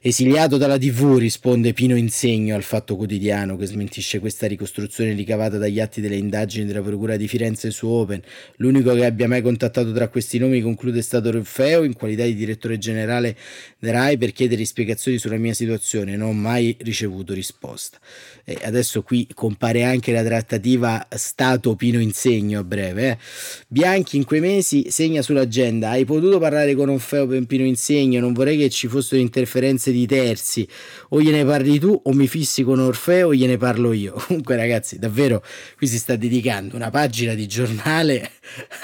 Esiliato 0.00 0.58
dalla 0.58 0.78
TV, 0.78 1.16
risponde 1.16 1.72
Pino 1.72 1.96
Insegno 1.96 2.54
al 2.54 2.62
Fatto 2.62 2.94
Quotidiano 2.94 3.56
che 3.56 3.66
smentisce 3.66 4.20
questa 4.20 4.46
ricostruzione 4.46 5.12
ricavata 5.12 5.58
dagli 5.58 5.80
atti 5.80 6.00
delle 6.00 6.14
indagini 6.14 6.66
della 6.66 6.82
Procura 6.82 7.16
di 7.16 7.26
Firenze 7.26 7.72
su 7.72 7.88
Open. 7.88 8.22
L'unico 8.58 8.94
che 8.94 9.04
abbia 9.04 9.26
mai 9.26 9.42
contattato 9.42 9.92
tra 9.92 10.06
questi 10.06 10.38
nomi, 10.38 10.60
conclude, 10.60 11.00
è 11.00 11.02
stato 11.02 11.32
Ruffeo 11.32 11.82
in 11.82 11.94
qualità 11.94 12.22
di 12.22 12.36
direttore 12.36 12.78
generale 12.78 13.36
della 13.80 13.98
RAI 13.98 14.18
per 14.18 14.30
chiedere 14.30 14.64
spiegazioni 14.64 15.18
sulla 15.18 15.36
mia 15.36 15.52
situazione. 15.52 16.16
Non 16.16 16.28
ho 16.28 16.32
mai 16.32 16.76
ricevuto 16.78 17.34
risposta. 17.34 17.98
E 18.44 18.56
adesso 18.62 19.02
qui 19.02 19.26
compare 19.34 19.82
anche 19.82 20.12
la 20.12 20.22
trattativa 20.22 21.08
Stato-Pino 21.10 21.98
Insegno 21.98 22.60
a 22.60 22.64
breve. 22.64 23.08
Eh. 23.08 23.18
Bianchi 23.66 24.16
in 24.16 24.24
quei 24.24 24.40
mesi 24.40 24.86
segna 24.90 25.22
sull'agenda. 25.22 25.90
Hai 25.90 26.04
potuto 26.04 26.38
parlare 26.38 26.76
con 26.76 26.88
Orfeo 26.88 27.26
per 27.26 27.44
Pino 27.46 27.64
Insegno? 27.64 28.20
Non 28.20 28.32
vorrei 28.32 28.56
che 28.56 28.70
ci 28.70 28.86
fossero 28.86 29.20
interferenze 29.20 29.87
di 29.92 30.06
terzi, 30.06 30.68
o 31.10 31.20
gliene 31.20 31.44
parli 31.44 31.78
tu 31.78 32.00
o 32.04 32.12
mi 32.12 32.26
fissi 32.26 32.62
con 32.62 32.80
Orfeo 32.80 33.28
o 33.28 33.34
gliene 33.34 33.56
parlo 33.56 33.92
io. 33.92 34.14
Comunque 34.26 34.56
ragazzi, 34.56 34.98
davvero 34.98 35.44
qui 35.76 35.86
si 35.86 35.98
sta 35.98 36.16
dedicando 36.16 36.76
una 36.76 36.90
pagina 36.90 37.34
di 37.34 37.46
giornale 37.46 38.30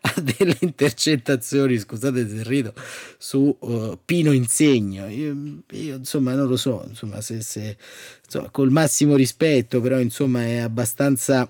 a, 0.00 0.20
delle 0.20 0.56
intercettazioni, 0.60 1.78
scusate 1.78 2.28
se 2.28 2.42
rido, 2.44 2.74
su 3.18 3.56
uh, 3.58 3.98
Pino 4.04 4.32
Insegno. 4.32 5.08
Io, 5.08 5.62
io, 5.70 5.96
insomma 5.96 6.34
non 6.34 6.48
lo 6.48 6.56
so, 6.56 6.84
insomma 6.88 7.20
se, 7.20 7.42
se 7.42 7.76
insomma, 8.24 8.50
col 8.50 8.70
massimo 8.70 9.16
rispetto, 9.16 9.80
però 9.80 9.98
insomma 9.98 10.44
è 10.44 10.56
abbastanza 10.56 11.48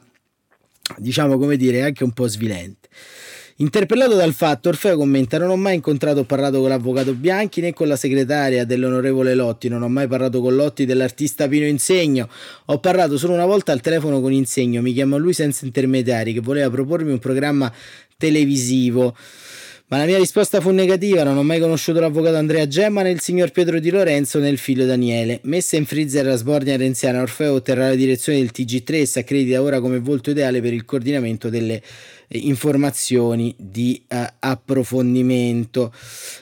diciamo 0.99 1.39
come 1.39 1.57
dire 1.57 1.83
anche 1.83 2.05
un 2.05 2.13
po' 2.13 2.27
svilente. 2.27 2.89
Interpellato 3.63 4.17
dal 4.17 4.33
fatto, 4.33 4.71
Orfeo 4.71 4.97
commenta: 4.97 5.39
Non 5.39 5.51
ho 5.51 5.57
mai 5.57 5.77
incontrato 5.77 6.19
o 6.19 6.25
parlato 6.25 6.59
con 6.59 6.69
l'avvocato 6.69 7.15
Bianchi 7.15 7.61
né 7.61 7.73
con 7.73 7.87
la 7.87 7.95
segretaria 7.95 8.65
dell'onorevole 8.65 9.35
Lotti. 9.35 9.69
Non 9.69 9.83
ho 9.83 9.89
mai 9.89 10.09
parlato 10.09 10.41
con 10.41 10.57
Lotti 10.57 10.85
dell'artista 10.85 11.47
Pino 11.47 11.67
Insegno. 11.67 12.29
Ho 12.67 12.81
parlato 12.81 13.17
solo 13.17 13.35
una 13.35 13.47
volta 13.47 13.71
al 13.71 13.81
telefono 13.81 14.21
con 14.21 14.33
Insegno. 14.33 14.83
Mi 14.83 14.93
chiamò 14.93 15.17
lui 15.17 15.33
senza 15.33 15.65
intermediari, 15.65 16.33
che 16.33 16.41
voleva 16.41 16.69
propormi 16.71 17.13
un 17.13 17.21
programma 17.21 17.73
televisivo. 18.17 19.15
Ma 19.93 19.99
la 19.99 20.07
mia 20.07 20.17
risposta 20.17 20.59
fu 20.63 20.71
negativa, 20.71 21.23
non 21.23 21.37
ho 21.37 21.43
mai 21.43 21.61
conosciuto 21.61 22.01
l'avvocato 22.01 22.37
Andrea 22.37 22.67
Gemma 22.67 23.03
né 23.03 23.11
il 23.11 23.21
signor 23.21 23.51
Pietro 23.51 23.79
Di 23.79 23.91
Lorenzo 23.91 24.39
né 24.39 24.49
il 24.49 24.57
figlio 24.57 24.87
Daniele. 24.87 25.41
Messa 25.43 25.77
in 25.77 25.85
freezer 25.85 26.25
la 26.25 26.37
sbornia 26.37 26.79
renziana, 26.79 27.21
Orfeo 27.21 27.53
otterrà 27.53 27.89
la 27.89 27.95
direzione 27.95 28.39
del 28.39 28.53
TG3 28.55 28.95
e 28.95 29.05
si 29.05 29.19
accredita 29.19 29.61
ora 29.61 29.81
come 29.81 29.99
volto 29.99 30.31
ideale 30.31 30.63
per 30.63 30.73
il 30.73 30.87
coordinamento 30.87 31.51
delle 31.51 31.83
informazioni 32.29 33.55
di 33.59 34.03
uh, 34.09 34.17
approfondimento. 34.39 35.93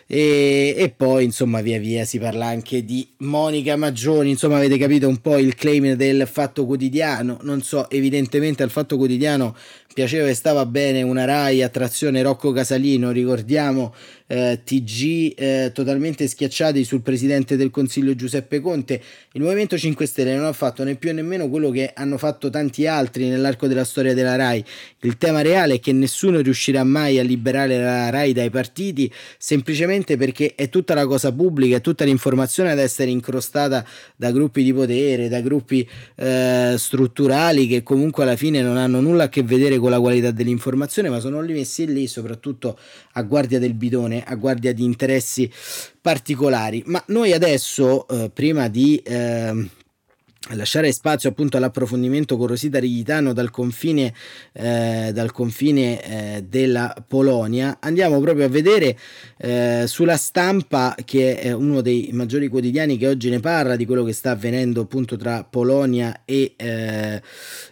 E, 0.06 0.74
e, 0.76 0.90
poi 0.90 1.24
insomma 1.24 1.60
via 1.60 1.78
via 1.78 2.04
si 2.04 2.18
parla 2.18 2.46
anche 2.46 2.84
di 2.84 3.06
Monica 3.18 3.76
Maggioni. 3.76 4.30
Insomma 4.30 4.58
avete 4.58 4.78
capito 4.78 5.08
un 5.08 5.20
po' 5.20 5.38
il 5.38 5.54
claim 5.54 5.94
del 5.94 6.28
Fatto 6.30 6.66
Quotidiano? 6.66 7.38
Non 7.42 7.62
so 7.62 7.90
evidentemente 7.90 8.62
al 8.62 8.70
Fatto 8.70 8.96
Quotidiano 8.96 9.56
piaceva 9.92 10.28
e 10.28 10.34
stava 10.34 10.66
bene 10.66 11.02
una 11.02 11.24
Rai 11.24 11.62
attrazione 11.62 12.22
Rocco 12.22 12.52
Casalino 12.52 13.10
ricordiamo 13.10 13.94
eh, 14.30 14.60
TG 14.64 15.34
eh, 15.36 15.70
totalmente 15.74 16.28
schiacciati 16.28 16.84
sul 16.84 17.02
presidente 17.02 17.56
del 17.56 17.70
Consiglio 17.70 18.14
Giuseppe 18.14 18.60
Conte. 18.60 19.02
Il 19.32 19.42
Movimento 19.42 19.76
5 19.76 20.06
Stelle 20.06 20.36
non 20.36 20.44
ha 20.44 20.52
fatto 20.52 20.84
né 20.84 20.94
più 20.94 21.12
né 21.12 21.22
meno 21.22 21.48
quello 21.48 21.70
che 21.70 21.90
hanno 21.92 22.16
fatto 22.16 22.48
tanti 22.48 22.86
altri 22.86 23.28
nell'arco 23.28 23.66
della 23.66 23.82
storia 23.82 24.14
della 24.14 24.36
RAI. 24.36 24.64
Il 25.00 25.18
tema 25.18 25.42
reale 25.42 25.74
è 25.74 25.80
che 25.80 25.92
nessuno 25.92 26.40
riuscirà 26.40 26.84
mai 26.84 27.18
a 27.18 27.24
liberare 27.24 27.78
la 27.82 28.08
RAI 28.10 28.32
dai 28.32 28.50
partiti 28.50 29.12
semplicemente 29.36 30.16
perché 30.16 30.54
è 30.54 30.68
tutta 30.68 30.94
la 30.94 31.06
cosa 31.06 31.32
pubblica, 31.32 31.78
è 31.78 31.80
tutta 31.80 32.04
l'informazione 32.04 32.70
ad 32.70 32.78
essere 32.78 33.10
incrostata 33.10 33.84
da 34.14 34.30
gruppi 34.30 34.62
di 34.62 34.72
potere, 34.72 35.28
da 35.28 35.40
gruppi 35.40 35.88
eh, 36.14 36.74
strutturali 36.78 37.66
che 37.66 37.82
comunque 37.82 38.22
alla 38.22 38.36
fine 38.36 38.62
non 38.62 38.76
hanno 38.76 39.00
nulla 39.00 39.24
a 39.24 39.28
che 39.28 39.42
vedere 39.42 39.78
con 39.78 39.90
la 39.90 39.98
qualità 39.98 40.30
dell'informazione, 40.30 41.08
ma 41.08 41.18
sono 41.18 41.40
lì 41.40 41.52
messi 41.52 41.92
lì 41.92 42.06
soprattutto 42.06 42.78
a 43.14 43.22
guardia 43.22 43.58
del 43.58 43.74
bidone 43.74 44.18
a 44.24 44.34
guardia 44.34 44.72
di 44.72 44.84
interessi 44.84 45.50
particolari. 46.00 46.82
Ma 46.86 47.02
noi 47.08 47.32
adesso, 47.32 48.06
eh, 48.08 48.30
prima 48.32 48.68
di... 48.68 48.96
Eh, 48.96 49.68
lasciare 50.54 50.90
spazio 50.90 51.28
appunto 51.28 51.58
all'approfondimento 51.58 52.38
con 52.38 52.46
Rosita 52.46 52.78
Righitano 52.78 53.34
dal 53.34 53.50
confine, 53.50 54.14
eh, 54.52 55.10
dal 55.12 55.32
confine 55.32 56.02
eh, 56.02 56.44
della 56.48 56.94
Polonia, 57.06 57.76
andiamo 57.78 58.18
proprio 58.20 58.46
a 58.46 58.48
vedere 58.48 58.98
eh, 59.36 59.84
sulla 59.86 60.16
stampa 60.16 60.96
che 61.04 61.38
è 61.38 61.52
uno 61.52 61.82
dei 61.82 62.08
maggiori 62.12 62.48
quotidiani 62.48 62.96
che 62.96 63.06
oggi 63.06 63.28
ne 63.28 63.38
parla 63.38 63.76
di 63.76 63.84
quello 63.84 64.02
che 64.02 64.14
sta 64.14 64.30
avvenendo 64.30 64.80
appunto 64.80 65.16
tra 65.16 65.44
Polonia 65.44 66.22
e 66.24 66.54
eh, 66.56 67.22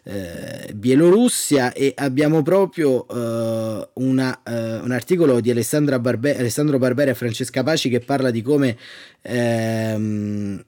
eh, 0.04 0.72
Bielorussia. 0.74 1.72
E 1.72 1.94
abbiamo 1.96 2.42
proprio 2.42 3.06
eh, 3.08 3.88
una, 3.94 4.40
un 4.44 4.90
articolo 4.90 5.40
di 5.40 5.52
Barbe- 5.52 6.36
Alessandro 6.36 6.78
Barbera 6.78 7.12
e 7.12 7.14
Francesca 7.14 7.62
Paci 7.62 7.88
che 7.88 8.00
parla 8.00 8.30
di 8.30 8.42
come 8.42 8.76
ehm, 9.22 10.64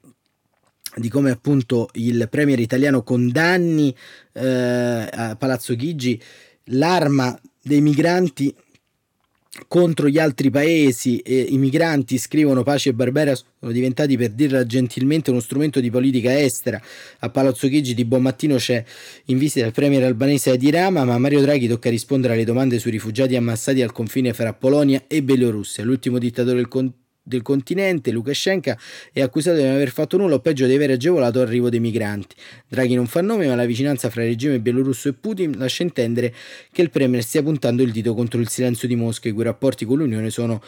di 0.95 1.09
come 1.09 1.31
appunto 1.31 1.89
il 1.93 2.27
premier 2.29 2.59
italiano 2.59 3.03
condanni 3.03 3.95
eh, 4.33 5.09
a 5.11 5.35
Palazzo 5.37 5.75
Chigi 5.75 6.21
l'arma 6.65 7.37
dei 7.61 7.81
migranti 7.81 8.53
contro 9.67 10.07
gli 10.07 10.17
altri 10.17 10.49
paesi 10.49 11.17
e 11.19 11.39
i 11.39 11.57
migranti 11.57 12.17
scrivono 12.17 12.63
Pace 12.63 12.89
e 12.89 12.93
Barbera 12.93 13.35
sono 13.35 13.71
diventati 13.71 14.15
per 14.15 14.29
dirla 14.29 14.65
gentilmente 14.65 15.29
uno 15.29 15.41
strumento 15.41 15.81
di 15.81 15.89
politica 15.89 16.39
estera. 16.39 16.81
A 17.19 17.29
Palazzo 17.29 17.67
Chigi 17.67 17.93
di 17.93 18.05
buon 18.05 18.21
mattino 18.21 18.55
c'è 18.55 18.83
in 19.25 19.37
visita 19.37 19.65
il 19.65 19.73
premier 19.73 20.03
albanese 20.03 20.51
Edi 20.51 20.71
Rama 20.71 21.03
ma 21.03 21.17
Mario 21.17 21.41
Draghi 21.41 21.67
tocca 21.67 21.89
rispondere 21.89 22.33
alle 22.33 22.45
domande 22.45 22.79
sui 22.79 22.91
rifugiati 22.91 23.35
ammassati 23.35 23.81
al 23.81 23.91
confine 23.91 24.33
fra 24.33 24.53
Polonia 24.53 25.03
e 25.07 25.21
Bielorussia. 25.21 25.83
L'ultimo 25.83 26.17
dittatore 26.17 26.55
del, 26.55 26.67
con- 26.69 26.93
del 27.31 27.41
continente, 27.41 28.11
Lukashenko, 28.11 28.75
è 29.13 29.21
accusato 29.21 29.57
di 29.57 29.63
non 29.63 29.73
aver 29.73 29.89
fatto 29.89 30.17
nulla 30.17 30.35
o 30.35 30.39
peggio 30.39 30.65
di 30.65 30.75
aver 30.75 30.91
agevolato 30.91 31.39
l'arrivo 31.39 31.69
dei 31.69 31.79
migranti. 31.79 32.35
Draghi 32.67 32.93
non 32.95 33.07
fa 33.07 33.21
nome, 33.21 33.47
ma 33.47 33.55
la 33.55 33.65
vicinanza 33.65 34.09
fra 34.09 34.23
il 34.23 34.29
regime 34.29 34.59
bielorusso 34.59 35.07
e 35.07 35.13
Putin 35.13 35.57
lascia 35.57 35.83
intendere 35.83 36.33
che 36.71 36.81
il 36.81 36.89
Premier 36.89 37.23
stia 37.23 37.41
puntando 37.41 37.81
il 37.83 37.91
dito 37.91 38.13
contro 38.13 38.39
il 38.41 38.49
silenzio 38.49 38.87
di 38.87 38.95
Mosca, 38.95 39.29
i 39.29 39.31
cui 39.31 39.43
rapporti 39.43 39.85
con 39.85 39.97
l'Unione 39.97 40.29
sono 40.29 40.61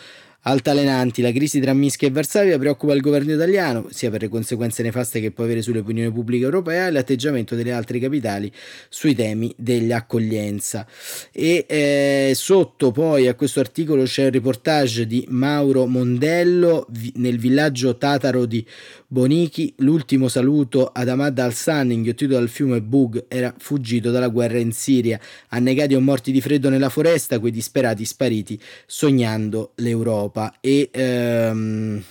altalenanti. 0.43 1.21
La 1.21 1.31
crisi 1.31 1.59
tra 1.59 1.73
Minsk 1.73 2.03
e 2.03 2.11
Varsavia 2.11 2.57
preoccupa 2.57 2.93
il 2.93 3.01
governo 3.01 3.33
italiano, 3.33 3.87
sia 3.89 4.09
per 4.09 4.21
le 4.21 4.29
conseguenze 4.29 4.83
nefaste 4.83 5.19
che 5.19 5.31
può 5.31 5.43
avere 5.43 5.61
sull'opinione 5.61 6.11
pubblica 6.11 6.45
europea 6.45 6.87
e 6.87 6.91
l'atteggiamento 6.91 7.55
delle 7.55 7.71
altre 7.71 7.99
capitali 7.99 8.51
sui 8.89 9.15
temi 9.15 9.53
dell'accoglienza. 9.57 10.85
E 11.31 11.65
eh, 11.67 12.31
sotto 12.35 12.91
poi 12.91 13.27
a 13.27 13.35
questo 13.35 13.59
articolo 13.59 14.03
c'è 14.03 14.25
il 14.25 14.31
reportage 14.31 15.07
di 15.07 15.25
Mauro 15.29 15.85
Mondello 15.85 16.87
nel 17.15 17.39
villaggio 17.39 17.97
tataro 17.97 18.45
di 18.45 18.65
Bonichi, 19.13 19.71
l'ultimo 19.77 20.27
saluto 20.27 20.87
ad 20.87 21.07
Ahmad 21.07 21.37
al-San, 21.37 21.91
inghiottito 21.91 22.33
dal 22.33 22.49
fiume 22.49 22.81
Bug, 22.81 23.25
era 23.27 23.53
fuggito 23.55 24.09
dalla 24.09 24.27
guerra 24.27 24.57
in 24.57 24.71
Siria, 24.71 25.19
annegati 25.49 25.93
o 25.93 26.01
morti 26.01 26.31
di 26.31 26.41
freddo 26.41 26.69
nella 26.69 26.89
foresta, 26.89 27.37
quei 27.37 27.51
disperati 27.51 28.05
spariti 28.05 28.59
sognando 28.87 29.73
l'Europa. 29.75 30.32
E 30.59 30.89
ehm, 30.91 32.03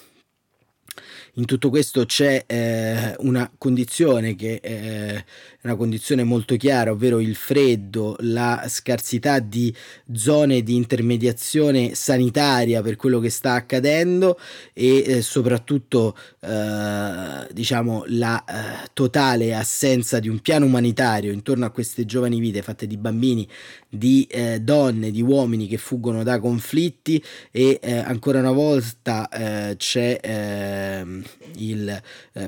in 1.34 1.44
tutto 1.46 1.70
questo 1.70 2.04
c'è 2.04 2.44
eh, 2.46 3.14
una 3.18 3.50
condizione 3.58 4.34
che 4.34 4.60
eh, 4.62 5.24
una 5.62 5.76
condizione 5.76 6.24
molto 6.24 6.56
chiara, 6.56 6.90
ovvero 6.90 7.20
il 7.20 7.36
freddo, 7.36 8.16
la 8.20 8.64
scarsità 8.68 9.38
di 9.38 9.72
zone 10.12 10.62
di 10.62 10.74
intermediazione 10.74 11.94
sanitaria 11.94 12.82
per 12.82 12.96
quello 12.96 13.20
che 13.20 13.30
sta 13.30 13.52
accadendo 13.52 14.38
e 14.72 15.04
eh, 15.06 15.22
soprattutto 15.22 16.16
eh, 16.40 17.46
diciamo 17.52 18.04
la 18.08 18.44
eh, 18.44 18.88
totale 18.92 19.54
assenza 19.54 20.18
di 20.18 20.28
un 20.28 20.40
piano 20.40 20.66
umanitario 20.66 21.32
intorno 21.32 21.64
a 21.64 21.70
queste 21.70 22.04
giovani 22.06 22.40
vite 22.40 22.62
fatte 22.62 22.88
di 22.88 22.96
bambini, 22.96 23.46
di 23.88 24.26
eh, 24.28 24.60
donne, 24.60 25.12
di 25.12 25.22
uomini 25.22 25.68
che 25.68 25.76
fuggono 25.76 26.24
da 26.24 26.40
conflitti 26.40 27.22
e 27.52 27.78
eh, 27.80 27.98
ancora 27.98 28.40
una 28.40 28.50
volta 28.50 29.28
eh, 29.28 29.76
c'è 29.76 30.18
ehm, 30.20 31.22
il 31.56 32.02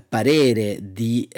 parere 0.09 0.79
di 0.81 1.29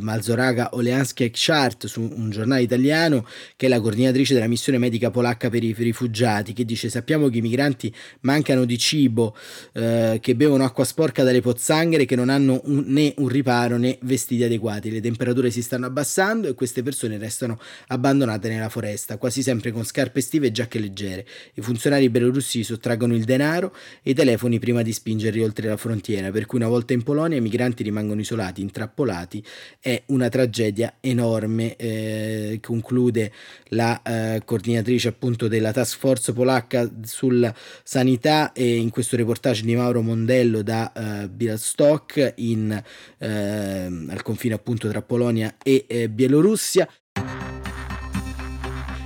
Malzoraga 0.00 0.70
Oleansky 0.72 1.11
Saskia 1.12 1.28
Chart 1.30 1.86
su 1.86 2.00
un 2.00 2.30
giornale 2.30 2.62
italiano, 2.62 3.26
che 3.56 3.66
è 3.66 3.68
la 3.68 3.80
coordinatrice 3.80 4.32
della 4.32 4.46
missione 4.46 4.78
medica 4.78 5.10
polacca 5.10 5.50
per 5.50 5.62
i 5.62 5.72
rifugiati, 5.72 6.54
che 6.54 6.64
dice 6.64 6.88
sappiamo 6.88 7.28
che 7.28 7.38
i 7.38 7.40
migranti 7.42 7.94
mancano 8.20 8.64
di 8.64 8.78
cibo, 8.78 9.36
eh, 9.74 10.18
che 10.20 10.34
bevono 10.34 10.64
acqua 10.64 10.84
sporca 10.84 11.22
dalle 11.22 11.42
pozzanghere, 11.42 12.06
che 12.06 12.16
non 12.16 12.30
hanno 12.30 12.60
un, 12.64 12.84
né 12.86 13.12
un 13.18 13.28
riparo 13.28 13.76
né 13.76 13.98
vestiti 14.02 14.42
adeguati. 14.42 14.90
Le 14.90 15.00
temperature 15.00 15.50
si 15.50 15.62
stanno 15.62 15.86
abbassando 15.86 16.48
e 16.48 16.54
queste 16.54 16.82
persone 16.82 17.18
restano 17.18 17.60
abbandonate 17.88 18.48
nella 18.48 18.70
foresta, 18.70 19.18
quasi 19.18 19.42
sempre 19.42 19.70
con 19.70 19.84
scarpe 19.84 20.20
estive 20.20 20.46
e 20.48 20.52
giacche 20.52 20.78
leggere. 20.78 21.26
I 21.54 21.60
funzionari 21.60 22.08
belorussi 22.08 22.64
sottraggono 22.64 23.14
il 23.14 23.24
denaro 23.24 23.74
e 24.02 24.10
i 24.10 24.14
telefoni 24.14 24.58
prima 24.58 24.82
di 24.82 24.92
spingerli 24.92 25.42
oltre 25.42 25.68
la 25.68 25.76
frontiera, 25.76 26.30
per 26.30 26.46
cui 26.46 26.58
una 26.58 26.68
volta 26.68 26.94
in 26.94 27.02
Polonia 27.02 27.36
i 27.36 27.42
migranti 27.42 27.82
rimangono 27.82 28.20
isolati, 28.20 28.62
intrappolati. 28.62 29.44
È 29.78 30.02
una 30.06 30.28
tragedia 30.28 30.94
enorme, 31.02 31.76
eh, 31.76 32.58
conclude 32.62 33.32
la 33.68 34.00
eh, 34.02 34.42
coordinatrice 34.44 35.08
appunto 35.08 35.48
della 35.48 35.72
task 35.72 35.98
force 35.98 36.32
polacca 36.32 36.88
sulla 37.02 37.54
sanità 37.82 38.52
e 38.52 38.76
in 38.76 38.90
questo 38.90 39.16
reportage 39.16 39.62
di 39.62 39.74
Mauro 39.74 40.00
Mondello 40.00 40.62
da 40.62 40.92
eh, 40.92 41.28
Bialstok 41.28 42.34
in, 42.36 42.82
eh, 43.18 43.28
al 43.28 44.22
confine 44.22 44.54
appunto 44.54 44.88
tra 44.88 45.02
Polonia 45.02 45.56
e 45.62 45.84
eh, 45.88 46.08
Bielorussia. 46.08 46.88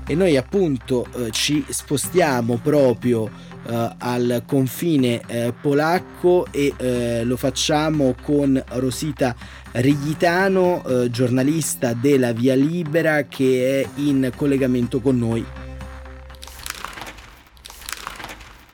E 0.09 0.15
noi 0.15 0.37
appunto 0.37 1.05
eh, 1.17 1.33
ci 1.33 1.65
spostiamo 1.69 2.59
proprio 2.63 3.29
eh, 3.69 3.95
al 3.99 4.45
confine 4.47 5.21
eh, 5.27 5.53
polacco 5.61 6.47
e 6.53 6.73
eh, 6.77 7.25
lo 7.25 7.37
facciamo 7.37 8.15
con 8.23 8.63
Rosita 8.69 9.35
Righitano, 9.79 10.83
eh, 10.87 11.11
giornalista 11.11 11.93
della 11.93 12.33
Via 12.33 12.55
Libera 12.55 13.25
che 13.25 13.83
è 13.83 14.01
in 14.01 14.31
collegamento 14.35 15.01
con 15.01 15.19
noi. 15.19 15.45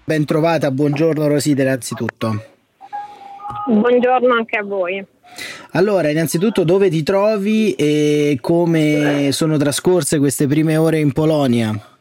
Ben 0.05 0.25
trovata, 0.25 0.71
buongiorno 0.71 1.27
Rosita 1.27 1.63
innanzitutto. 1.63 2.45
Buongiorno 3.67 4.33
anche 4.33 4.57
a 4.57 4.63
voi. 4.63 5.05
Allora, 5.73 6.09
innanzitutto 6.09 6.63
dove 6.63 6.89
ti 6.89 7.03
trovi 7.03 7.73
e 7.73 8.39
come 8.41 9.31
sono 9.33 9.57
trascorse 9.57 10.19
queste 10.19 10.47
prime 10.47 10.77
ore 10.77 11.01
in 11.01 11.11
Polonia? 11.11 11.92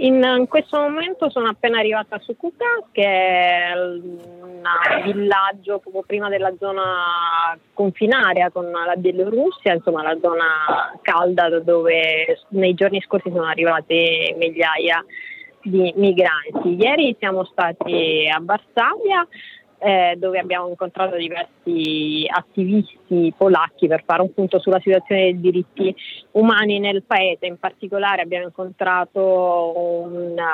In 0.00 0.46
questo 0.48 0.78
momento 0.78 1.28
sono 1.28 1.48
appena 1.48 1.80
arrivata 1.80 2.20
su 2.20 2.36
Kuka, 2.36 2.84
che 2.92 3.02
è 3.02 3.72
un 3.74 4.62
villaggio 5.04 5.80
proprio 5.80 6.02
prima 6.06 6.28
della 6.28 6.52
zona 6.56 7.58
confinaria 7.72 8.50
con 8.50 8.70
la 8.70 8.94
Bielorussia, 8.94 9.72
insomma 9.72 10.02
la 10.02 10.16
zona 10.20 10.96
calda 11.02 11.48
dove 11.58 12.38
nei 12.50 12.74
giorni 12.74 13.00
scorsi 13.00 13.28
sono 13.30 13.46
arrivate 13.46 14.36
migliaia 14.36 15.04
di 15.62 15.92
migranti. 15.96 16.76
Ieri 16.76 17.16
siamo 17.18 17.44
stati 17.44 18.30
a 18.32 18.38
Varsavia 18.40 19.26
eh, 19.78 20.14
dove 20.16 20.38
abbiamo 20.38 20.68
incontrato 20.68 21.16
diversi 21.16 22.26
attivisti 22.28 23.32
polacchi 23.36 23.86
per 23.86 24.02
fare 24.04 24.22
un 24.22 24.32
punto 24.32 24.58
sulla 24.58 24.80
situazione 24.80 25.22
dei 25.22 25.40
diritti 25.40 25.94
umani 26.32 26.78
nel 26.78 27.02
paese. 27.02 27.46
In 27.46 27.58
particolare 27.58 28.22
abbiamo 28.22 28.46
incontrato 28.46 29.72
una, 30.06 30.52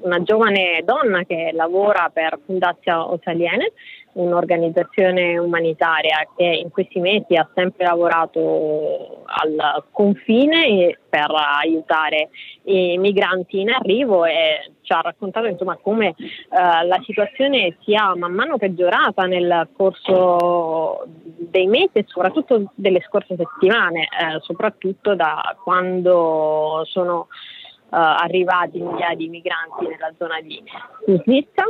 una 0.00 0.22
giovane 0.22 0.82
donna 0.84 1.24
che 1.24 1.50
lavora 1.52 2.10
per 2.12 2.38
Fundazione 2.44 3.12
Osaliene 3.12 3.72
un'organizzazione 4.14 5.38
umanitaria 5.38 6.26
che 6.36 6.44
in 6.44 6.70
questi 6.70 7.00
mesi 7.00 7.34
ha 7.34 7.48
sempre 7.54 7.86
lavorato 7.86 9.22
al 9.24 9.84
confine 9.90 10.98
per 11.08 11.30
aiutare 11.30 12.28
i 12.64 12.98
migranti 12.98 13.60
in 13.60 13.70
arrivo 13.70 14.24
e 14.24 14.72
ci 14.82 14.92
ha 14.92 15.00
raccontato 15.00 15.46
insomma, 15.46 15.76
come 15.76 16.08
eh, 16.08 16.14
la 16.50 17.00
situazione 17.04 17.76
sia 17.80 18.14
man 18.14 18.32
mano 18.32 18.58
peggiorata 18.58 19.24
nel 19.24 19.68
corso 19.74 21.04
dei 21.24 21.66
mesi 21.66 21.90
e 21.94 22.04
soprattutto 22.06 22.72
delle 22.74 23.00
scorse 23.00 23.36
settimane, 23.36 24.02
eh, 24.02 24.40
soprattutto 24.40 25.14
da 25.14 25.56
quando 25.62 26.82
sono 26.84 27.28
eh, 27.30 27.96
arrivati 27.96 28.80
migliaia 28.80 29.14
di 29.14 29.28
migranti 29.28 29.86
nella 29.86 30.12
zona 30.18 30.40
di 30.40 30.62
Kuznitsa 31.04 31.64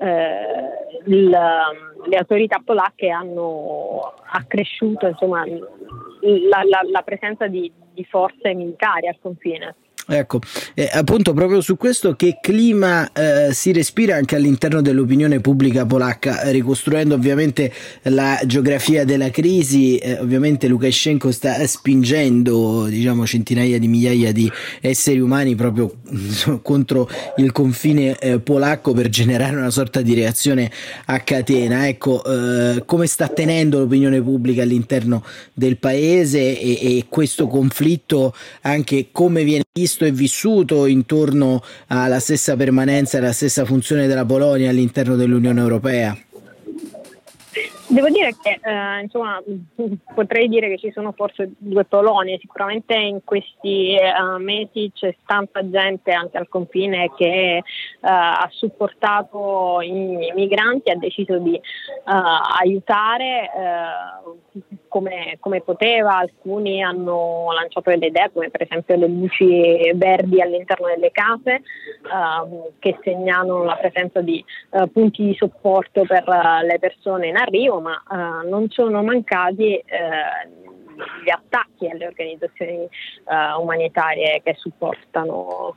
eh, 0.00 1.02
il, 1.06 1.28
le 1.28 2.16
autorità 2.16 2.60
polacche 2.64 3.10
hanno 3.10 4.14
accresciuto 4.32 5.06
insomma, 5.06 5.44
la, 5.46 6.62
la, 6.64 6.80
la 6.90 7.02
presenza 7.02 7.46
di, 7.46 7.70
di 7.92 8.04
forze 8.04 8.54
militari 8.54 9.08
al 9.08 9.18
confine. 9.20 9.74
Ecco, 10.12 10.40
eh, 10.74 10.90
appunto 10.92 11.32
proprio 11.32 11.60
su 11.60 11.76
questo 11.76 12.16
che 12.16 12.38
clima 12.40 13.12
eh, 13.12 13.52
si 13.52 13.70
respira 13.70 14.16
anche 14.16 14.34
all'interno 14.34 14.82
dell'opinione 14.82 15.38
pubblica 15.40 15.86
polacca, 15.86 16.50
ricostruendo 16.50 17.14
ovviamente 17.14 17.72
la 18.02 18.40
geografia 18.44 19.04
della 19.04 19.30
crisi, 19.30 19.98
eh, 19.98 20.18
ovviamente 20.18 20.66
Lukashenko 20.66 21.30
sta 21.30 21.64
spingendo 21.64 22.86
diciamo 22.86 23.24
centinaia 23.24 23.78
di 23.78 23.86
migliaia 23.86 24.32
di 24.32 24.50
esseri 24.80 25.20
umani 25.20 25.54
proprio 25.54 25.94
contro 26.62 27.08
il 27.36 27.52
confine 27.52 28.18
eh, 28.18 28.40
polacco 28.40 28.92
per 28.92 29.10
generare 29.10 29.54
una 29.54 29.70
sorta 29.70 30.00
di 30.02 30.14
reazione 30.14 30.72
a 31.06 31.20
catena. 31.20 31.86
Ecco, 31.86 32.24
eh, 32.24 32.82
come 32.84 33.06
sta 33.06 33.28
tenendo 33.28 33.78
l'opinione 33.78 34.20
pubblica 34.20 34.62
all'interno 34.62 35.24
del 35.54 35.76
paese 35.76 36.58
e, 36.58 36.96
e 36.98 37.06
questo 37.08 37.46
conflitto 37.46 38.34
anche 38.62 39.10
come 39.12 39.44
viene 39.44 39.62
visto 39.72 39.99
visto 40.00 40.04
e 40.04 40.10
vissuto 40.12 40.86
intorno 40.86 41.60
alla 41.88 42.20
stessa 42.20 42.56
permanenza 42.56 43.16
e 43.16 43.20
alla 43.20 43.32
stessa 43.32 43.64
funzione 43.64 44.06
della 44.06 44.24
Polonia 44.24 44.70
all'interno 44.70 45.16
dell'Unione 45.16 45.60
Europea? 45.60 46.16
Devo 47.88 48.08
dire 48.08 48.36
che 48.40 48.60
eh, 48.62 49.00
insomma, 49.02 49.42
potrei 50.14 50.48
dire 50.48 50.68
che 50.68 50.78
ci 50.78 50.92
sono 50.92 51.10
forse 51.10 51.50
due 51.58 51.84
Polonie, 51.84 52.38
sicuramente 52.38 52.94
in 52.94 53.18
questi 53.24 53.96
uh, 53.98 54.40
mesi 54.40 54.92
c'è 54.94 55.16
tanta 55.26 55.68
gente 55.68 56.12
anche 56.12 56.38
al 56.38 56.48
confine 56.48 57.10
che 57.16 57.62
uh, 57.64 57.98
ha 58.00 58.48
supportato 58.52 59.80
i 59.80 60.32
migranti, 60.36 60.90
ha 60.90 60.96
deciso 60.96 61.38
di 61.38 61.54
uh, 61.54 62.60
aiutare 62.60 63.50
come, 64.88 65.36
come, 65.40 65.60
poteva, 65.60 66.16
alcuni 66.18 66.82
hanno 66.82 67.52
lanciato 67.52 67.90
delle 67.90 68.06
idee 68.06 68.30
come 68.32 68.50
per 68.50 68.62
esempio 68.62 68.96
le 68.96 69.06
luci 69.06 69.92
verdi 69.94 70.40
all'interno 70.40 70.88
delle 70.88 71.10
case 71.10 71.62
che 72.78 72.98
segnano 73.02 73.64
la 73.64 73.76
presenza 73.76 74.20
di 74.20 74.44
punti 74.92 75.24
di 75.24 75.34
supporto 75.34 76.04
per 76.04 76.24
le 76.26 76.78
persone 76.78 77.28
in 77.28 77.36
arrivo 77.36 77.80
ma 77.80 78.02
uh, 78.08 78.48
non 78.48 78.68
sono 78.70 79.02
mancati 79.02 79.82
uh, 79.84 80.60
gli 81.24 81.30
attacchi 81.30 81.88
alle 81.88 82.06
organizzazioni 82.06 82.84
uh, 82.84 83.60
umanitarie 83.60 84.40
che 84.42 84.54
supportano 84.58 85.76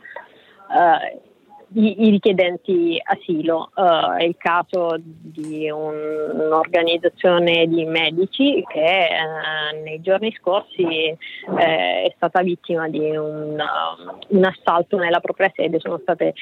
i, 1.73 2.05
i, 2.05 2.09
richiedenti 2.09 2.99
asilo. 3.03 3.71
è 3.73 4.23
il 4.23 4.35
caso 4.37 4.95
di 4.99 5.69
un, 5.69 5.93
un'organizzazione 6.33 7.67
di 7.67 7.85
medici 7.85 8.63
che 8.67 9.09
nei 9.83 10.01
giorni 10.01 10.33
scorsi 10.39 11.15
è 11.57 12.11
stata 12.15 12.41
vittima 12.41 12.87
di 12.87 13.15
un, 13.15 13.61
un, 14.27 14.45
assalto 14.45 14.97
nella 14.97 15.19
propria 15.19 15.51
sede, 15.53 15.79
sono 15.79 15.99
state 16.01 16.33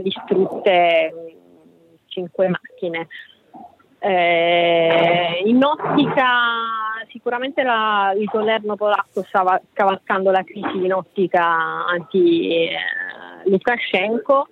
distrutte 0.00 1.34
cinque 2.06 2.48
macchine. 2.48 3.08
Eh, 4.04 5.42
in 5.44 5.62
ottica 5.62 6.26
sicuramente 7.08 7.62
la, 7.62 8.12
il 8.16 8.24
governo 8.24 8.74
polacco 8.74 9.22
stava 9.22 9.60
cavalcando 9.72 10.32
la 10.32 10.42
crisi 10.42 10.84
in 10.84 10.92
ottica 10.92 11.86
anti-Lukashenko 11.86 14.42
eh, 14.42 14.46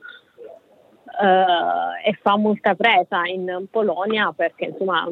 e 1.18 2.18
fa 2.22 2.36
molta 2.36 2.74
presa 2.74 3.24
in 3.26 3.66
Polonia 3.70 4.32
perché 4.34 4.66
insomma 4.66 5.06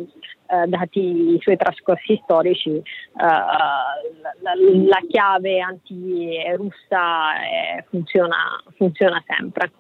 eh, 0.50 0.66
dati 0.66 1.00
i 1.00 1.38
suoi 1.42 1.56
trascorsi 1.56 2.18
storici 2.24 2.70
eh, 2.70 2.82
la, 3.16 4.54
la, 4.62 5.00
chiave 5.06 5.60
anti-russa 5.60 7.34
eh, 7.36 7.84
funziona, 7.90 8.36
funziona 8.76 9.22
sempre. 9.26 9.70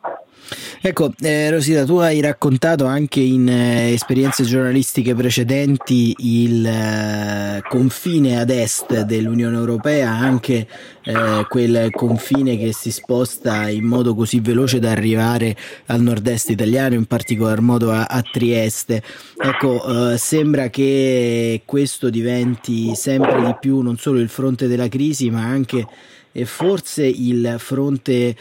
Ecco, 0.80 1.12
eh, 1.20 1.50
Rosita, 1.50 1.84
tu 1.84 1.96
hai 1.96 2.20
raccontato 2.20 2.84
anche 2.84 3.20
in 3.20 3.48
eh, 3.48 3.92
esperienze 3.92 4.44
giornalistiche 4.44 5.14
precedenti 5.14 6.14
il 6.18 6.66
eh, 6.66 7.62
confine 7.66 8.38
ad 8.38 8.50
est 8.50 9.02
dell'Unione 9.02 9.56
Europea, 9.56 10.10
anche 10.10 10.68
eh, 11.02 11.46
quel 11.48 11.90
confine 11.90 12.56
che 12.56 12.72
si 12.72 12.92
sposta 12.92 13.68
in 13.68 13.84
modo 13.84 14.14
così 14.14 14.40
veloce 14.40 14.78
da 14.78 14.90
arrivare 14.90 15.56
al 15.86 16.02
nord-est 16.08 16.50
italiano, 16.50 16.94
in 16.94 17.04
particolar 17.04 17.60
modo 17.60 17.92
a, 17.92 18.04
a 18.04 18.22
Trieste. 18.22 19.02
Ecco, 19.36 20.12
eh, 20.12 20.16
sembra 20.16 20.70
che 20.70 21.62
questo 21.64 22.08
diventi 22.10 22.94
sempre 22.94 23.42
di 23.44 23.56
più 23.60 23.80
non 23.80 23.96
solo 23.98 24.18
il 24.18 24.28
fronte 24.28 24.66
della 24.66 24.88
crisi, 24.88 25.30
ma 25.30 25.42
anche 25.42 25.86
e 26.32 26.44
forse 26.44 27.04
il 27.06 27.56
fronte 27.58 28.12
eh, 28.14 28.36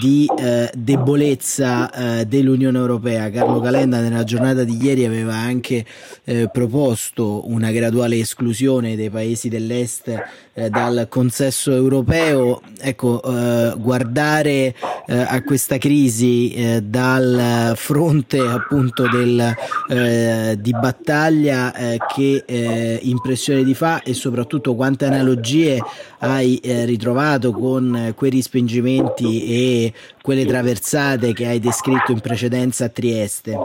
di 0.00 0.28
eh, 0.38 0.70
debolezza 0.76 1.90
eh, 2.20 2.26
dell'Unione 2.26 2.78
Europea. 2.78 3.30
Carlo 3.30 3.60
Calenda 3.60 4.00
nella 4.00 4.24
giornata 4.24 4.64
di 4.64 4.76
ieri 4.82 5.04
aveva 5.04 5.34
anche 5.34 5.84
eh, 6.24 6.48
proposto 6.52 7.48
una 7.48 7.70
graduale 7.70 8.18
esclusione 8.18 8.96
dei 8.96 9.10
paesi 9.10 9.48
dell'est 9.48 10.08
eh, 10.52 10.68
dal 10.68 11.06
consesso 11.08 11.72
europeo. 11.72 12.60
Ecco, 12.78 13.22
eh, 13.22 13.74
guardare 13.78 14.74
a 15.10 15.42
questa 15.42 15.76
crisi 15.76 16.80
dal 16.84 17.72
fronte 17.74 18.38
appunto 18.38 19.08
del, 19.08 20.56
di 20.58 20.70
battaglia 20.70 21.72
che 22.14 22.98
impressione 23.02 23.64
ti 23.64 23.74
fa 23.74 24.02
e 24.02 24.14
soprattutto 24.14 24.76
quante 24.76 25.06
analogie 25.06 25.82
hai 26.18 26.60
ritrovato 26.62 27.29
trovato 27.38 27.52
con 27.52 28.12
quei 28.16 28.30
respingimenti 28.30 29.84
e 29.86 29.92
quelle 30.22 30.44
traversate 30.44 31.32
che 31.32 31.46
hai 31.46 31.60
descritto 31.60 32.10
in 32.10 32.20
precedenza 32.20 32.86
a 32.86 32.88
Trieste? 32.88 33.58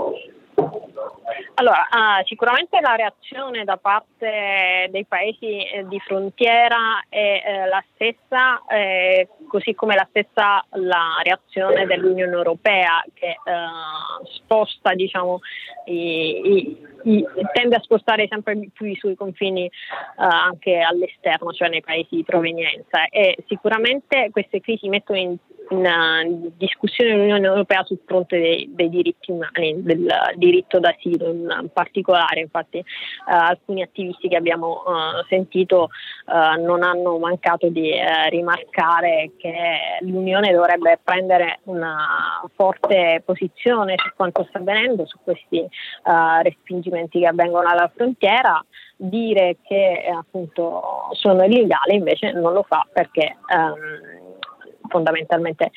Allora, 1.57 1.87
ah, 1.89 2.21
sicuramente 2.25 2.81
la 2.81 2.95
reazione 2.95 3.63
da 3.63 3.77
parte 3.77 4.89
dei 4.91 5.05
paesi 5.05 5.65
eh, 5.65 5.87
di 5.87 5.99
frontiera 6.01 7.01
è 7.07 7.41
eh, 7.45 7.67
la 7.69 7.81
stessa, 7.93 8.61
eh, 8.67 9.29
così 9.47 9.73
come 9.73 9.95
la 9.95 10.07
stessa 10.09 10.63
la 10.71 11.21
reazione 11.23 11.85
dell'Unione 11.85 12.33
Europea 12.33 13.03
che 13.13 13.27
eh, 13.27 13.37
sposta, 14.33 14.93
diciamo, 14.93 15.39
i, 15.85 16.77
i, 17.03 17.25
tende 17.53 17.75
a 17.75 17.81
spostare 17.81 18.27
sempre 18.29 18.69
più 18.73 18.85
i 18.87 18.95
suoi 18.95 19.15
confini 19.15 19.65
eh, 19.65 19.71
anche 20.15 20.79
all'esterno, 20.79 21.51
cioè 21.51 21.69
nei 21.69 21.81
paesi 21.81 22.15
di 22.15 22.23
provenienza. 22.23 23.07
E 23.09 23.37
sicuramente 23.47 24.29
queste 24.31 24.61
crisi 24.61 24.87
mettono 24.89 25.19
in 25.19 25.37
una 25.69 26.23
discussione 26.57 27.11
dell'Unione 27.11 27.47
Europea 27.47 27.83
sul 27.83 27.99
fronte 28.05 28.39
dei, 28.39 28.69
dei, 28.73 28.89
diritti 28.89 29.31
umani, 29.31 29.81
del 29.81 30.07
diritto 30.35 30.79
d'asilo 30.79 31.31
in 31.31 31.69
particolare. 31.73 32.41
Infatti, 32.41 32.77
eh, 32.77 32.83
alcuni 33.25 33.81
attivisti 33.81 34.27
che 34.27 34.35
abbiamo 34.35 34.83
eh, 34.85 35.25
sentito 35.29 35.89
eh, 36.27 36.61
non 36.61 36.83
hanno 36.83 37.17
mancato 37.17 37.69
di 37.69 37.91
eh, 37.91 38.29
rimarcare 38.29 39.31
che 39.37 39.53
l'Unione 40.01 40.51
dovrebbe 40.51 40.99
prendere 41.03 41.59
una 41.63 42.43
forte 42.55 43.21
posizione 43.25 43.95
su 43.97 44.09
quanto 44.15 44.45
sta 44.49 44.59
avvenendo, 44.59 45.05
su 45.05 45.17
questi 45.23 45.59
eh, 45.59 46.43
respingimenti 46.43 47.19
che 47.19 47.27
avvengono 47.27 47.67
alla 47.67 47.91
frontiera 47.93 48.63
dire 48.97 49.57
che 49.63 50.09
appunto 50.13 51.09
sono 51.11 51.43
illegali 51.43 51.95
invece 51.95 52.31
non 52.31 52.53
lo 52.53 52.63
fa 52.63 52.87
perché 52.91 53.35
ehm, 53.53 54.25
fondamentalmente 54.87 55.71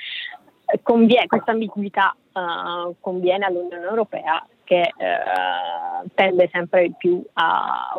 conviene, 0.82 1.26
questa 1.26 1.52
ambiguità 1.52 2.14
uh, 2.32 2.94
conviene 3.00 3.46
all'Unione 3.46 3.86
Europea 3.86 4.44
che 4.64 4.92
uh, 4.94 6.06
tende 6.14 6.48
sempre 6.52 6.92
più 6.96 7.22
a, 7.34 7.98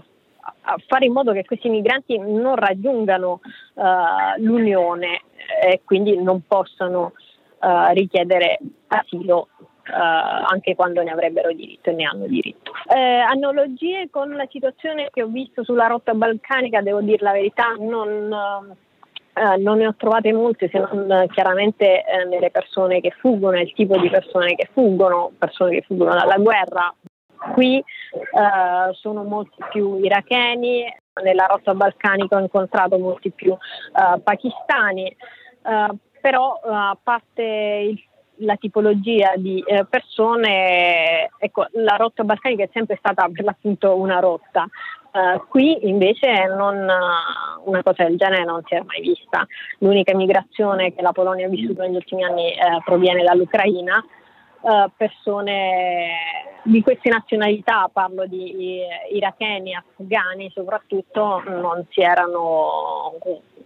a, 0.62 0.76
fare 0.86 1.06
in 1.06 1.13
modo 1.13 1.32
che 1.32 1.45
questi 1.45 1.69
migranti 1.69 2.17
non 2.19 2.56
raggiungano 2.56 3.41
uh, 3.74 3.84
l'Unione 4.38 5.24
e 5.63 5.82
quindi 5.84 6.22
non 6.22 6.41
possano 6.48 7.13
richiedere 7.91 8.58
asilo 8.88 9.50
Uh, 9.89 10.45
anche 10.45 10.76
quando 10.76 11.02
ne 11.02 11.10
avrebbero 11.10 11.52
diritto 11.52 11.89
e 11.89 11.93
ne 11.93 12.04
hanno 12.04 12.28
diritto. 12.28 12.74
Eh, 12.93 12.95
analogie 13.00 14.08
con 14.12 14.30
la 14.36 14.45
situazione 14.48 15.10
che 15.12 15.24
ho 15.24 15.28
visto 15.28 15.63
sulla 15.63 15.88
rotta 15.88 16.13
balcanica, 16.13 16.82
devo 16.82 17.02
dire 17.02 17.17
la 17.22 17.32
verità, 17.32 17.74
non, 17.80 18.32
uh, 18.32 18.76
eh, 19.39 19.58
non 19.58 19.78
ne 19.78 19.88
ho 19.88 19.95
trovate 19.95 20.34
molte 20.34 20.67
se 20.69 20.80
non 20.80 21.10
eh, 21.10 21.28
chiaramente 21.32 22.04
eh, 22.04 22.25
nelle 22.25 22.52
persone 22.52 22.99
che 22.99 23.12
fuggono, 23.19 23.58
il 23.58 23.73
tipo 23.73 23.97
di 23.97 24.10
persone 24.10 24.56
che 24.56 24.69
fuggono, 24.73 25.32
persone 25.38 25.71
che 25.71 25.84
fuggono 25.88 26.13
dalla 26.13 26.38
guerra. 26.38 26.93
Qui 27.54 27.78
eh, 27.78 28.93
sono 28.93 29.23
molti 29.23 29.63
più 29.71 29.97
iracheni, 30.04 30.84
nella 31.23 31.45
rotta 31.45 31.73
balcanica 31.73 32.36
ho 32.36 32.41
incontrato 32.41 32.97
molti 32.97 33.32
più 33.32 33.54
eh, 33.54 34.19
pakistani, 34.19 35.15
però 36.19 36.60
a 36.63 36.97
parte 37.02 37.43
il 37.43 38.08
la 38.41 38.56
tipologia 38.56 39.34
di 39.36 39.62
persone, 39.89 41.30
ecco, 41.38 41.67
la 41.71 41.95
rotta 41.97 42.23
balcanica 42.23 42.63
è 42.63 42.69
sempre 42.71 42.95
stata 42.97 43.28
per 43.32 43.43
l'appunto 43.43 43.97
una 43.97 44.19
rotta, 44.19 44.65
Uh, 45.12 45.41
qui 45.48 45.88
invece 45.88 46.45
non, 46.56 46.76
uh, 46.78 47.67
una 47.67 47.82
cosa 47.82 48.04
del 48.04 48.15
genere 48.15 48.43
non 48.43 48.62
si 48.67 48.76
è 48.76 48.82
mai 48.82 49.02
vista. 49.02 49.45
L'unica 49.80 50.15
migrazione 50.15 50.93
che 50.93 51.02
la 51.02 51.12
Polonia 51.12 51.48
ha 51.48 51.50
vissuto 51.50 51.82
negli 51.82 51.95
ultimi 51.95 52.24
anni 52.24 52.52
uh, 52.52 52.82
proviene 52.84 53.24
dall'Ucraina. 53.24 54.04
persone 54.95 56.12
di 56.63 56.82
queste 56.82 57.10
nazionalità, 57.10 57.89
parlo 57.91 58.26
di 58.26 58.82
iracheni, 59.13 59.74
afghani 59.74 60.52
soprattutto, 60.54 61.41
non 61.45 61.86
si 61.89 62.02
erano 62.02 63.15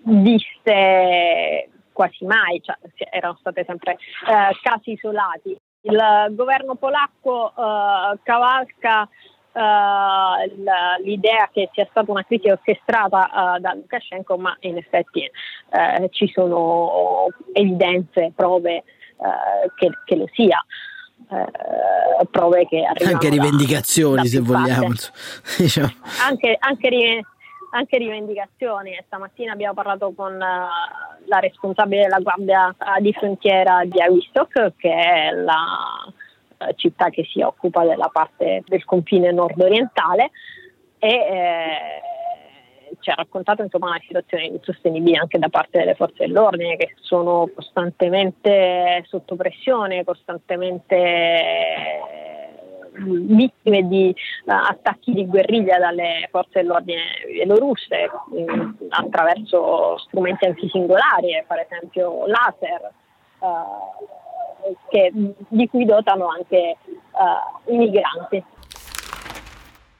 viste 0.03 1.69
quasi 1.91 2.25
mai, 2.25 2.61
cioè, 2.61 2.75
erano 3.09 3.37
state 3.39 3.63
sempre 3.65 3.97
casi 4.61 4.91
isolati. 4.91 5.57
Il 5.81 6.27
governo 6.31 6.75
polacco 6.75 7.51
cavalca 8.21 9.09
uh, 9.53 11.03
l'idea 11.03 11.49
che 11.51 11.69
sia 11.73 11.87
stata 11.89 12.11
una 12.11 12.23
crisi 12.23 12.49
orchestrata 12.49 13.29
uh, 13.33 13.59
da 13.59 13.73
Lukashenko, 13.73 14.37
ma 14.37 14.55
in 14.61 14.77
effetti 14.77 15.29
uh, 15.69 16.07
ci 16.09 16.29
sono 16.33 17.27
evidenze, 17.53 18.31
prove 18.35 18.83
che, 19.75 19.89
che, 20.03 20.15
lo 20.17 20.27
sia. 20.33 20.61
prove 22.29 22.67
che 22.67 22.83
arrivano 22.83 23.13
anche 23.13 23.29
rivendicazioni 23.29 24.15
da, 24.15 24.21
da 24.23 24.27
se 24.27 24.39
vogliamo 24.41 24.91
diciamo. 25.57 25.93
anche, 26.27 26.57
anche, 26.59 27.21
anche 27.71 27.97
rivendicazioni. 27.97 29.01
Stamattina 29.05 29.53
abbiamo 29.53 29.75
parlato 29.75 30.11
con 30.13 30.33
uh, 30.33 31.27
la 31.27 31.39
responsabile 31.39 32.03
della 32.03 32.19
Guardia 32.19 32.75
di 32.99 33.13
Frontiera 33.13 33.85
di 33.85 34.01
Awistok, 34.01 34.73
che 34.75 34.93
è 34.93 35.31
la 35.31 36.11
città 36.75 37.09
che 37.09 37.23
si 37.25 37.41
occupa 37.41 37.83
della 37.85 38.09
parte 38.11 38.63
del 38.65 38.83
confine 38.85 39.31
nord-orientale 39.31 40.31
e 40.99 41.07
eh, 41.07 42.01
ci 42.99 43.09
ha 43.09 43.15
raccontato 43.15 43.61
insomma, 43.63 43.87
una 43.87 44.01
situazione 44.05 44.45
insostenibile 44.45 45.17
anche 45.17 45.39
da 45.39 45.49
parte 45.49 45.79
delle 45.79 45.95
forze 45.95 46.25
dell'ordine 46.25 46.77
che 46.77 46.93
sono 47.01 47.49
costantemente 47.53 49.03
sotto 49.07 49.35
pressione, 49.35 50.03
costantemente 50.03 50.95
eh, 50.95 52.13
vittime 52.93 53.87
di 53.87 54.15
uh, 54.45 54.51
attacchi 54.51 55.13
di 55.13 55.25
guerriglia 55.25 55.79
dalle 55.79 56.27
forze 56.29 56.61
dell'ordine 56.61 57.01
bielorusse 57.25 58.09
um, 58.31 58.77
attraverso 58.89 59.97
strumenti 59.99 60.45
antisingolari, 60.45 61.43
per 61.47 61.65
esempio 61.67 62.25
laser. 62.27 62.91
Uh, 63.39 64.21
che, 64.89 65.11
di 65.47 65.67
cui 65.67 65.85
dotano 65.85 66.27
anche 66.27 66.77
uh, 67.11 67.71
i 67.71 67.77
migranti. 67.77 68.43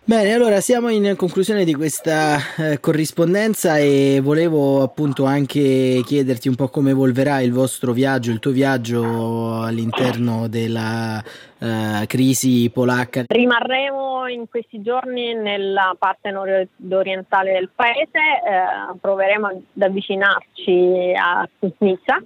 Bene, 0.06 0.34
allora 0.34 0.60
siamo 0.60 0.90
in 0.90 1.14
conclusione 1.16 1.64
di 1.64 1.74
questa 1.74 2.36
eh, 2.58 2.82
corrispondenza 2.82 3.78
e 3.78 4.20
volevo 4.22 4.82
appunto 4.82 5.24
anche 5.24 6.02
chiederti 6.06 6.50
un 6.50 6.56
po' 6.56 6.68
come 6.68 6.90
evolverà 6.90 7.40
il 7.40 7.54
vostro 7.54 7.94
viaggio, 7.94 8.32
il 8.32 8.40
tuo 8.40 8.52
viaggio 8.52 9.62
all'interno 9.62 10.50
della 10.50 11.24
eh, 11.58 12.06
crisi 12.08 12.70
polacca. 12.70 13.24
Rimarremo 13.28 14.28
in 14.28 14.50
questi 14.50 14.82
giorni 14.82 15.36
nella 15.36 15.96
parte 15.98 16.32
nord-orientale 16.32 17.54
del 17.54 17.70
paese, 17.74 18.20
eh, 18.20 18.98
proveremo 19.00 19.48
ad 19.48 19.82
avvicinarci 19.82 21.14
a 21.16 21.48
Nizza 21.78 22.22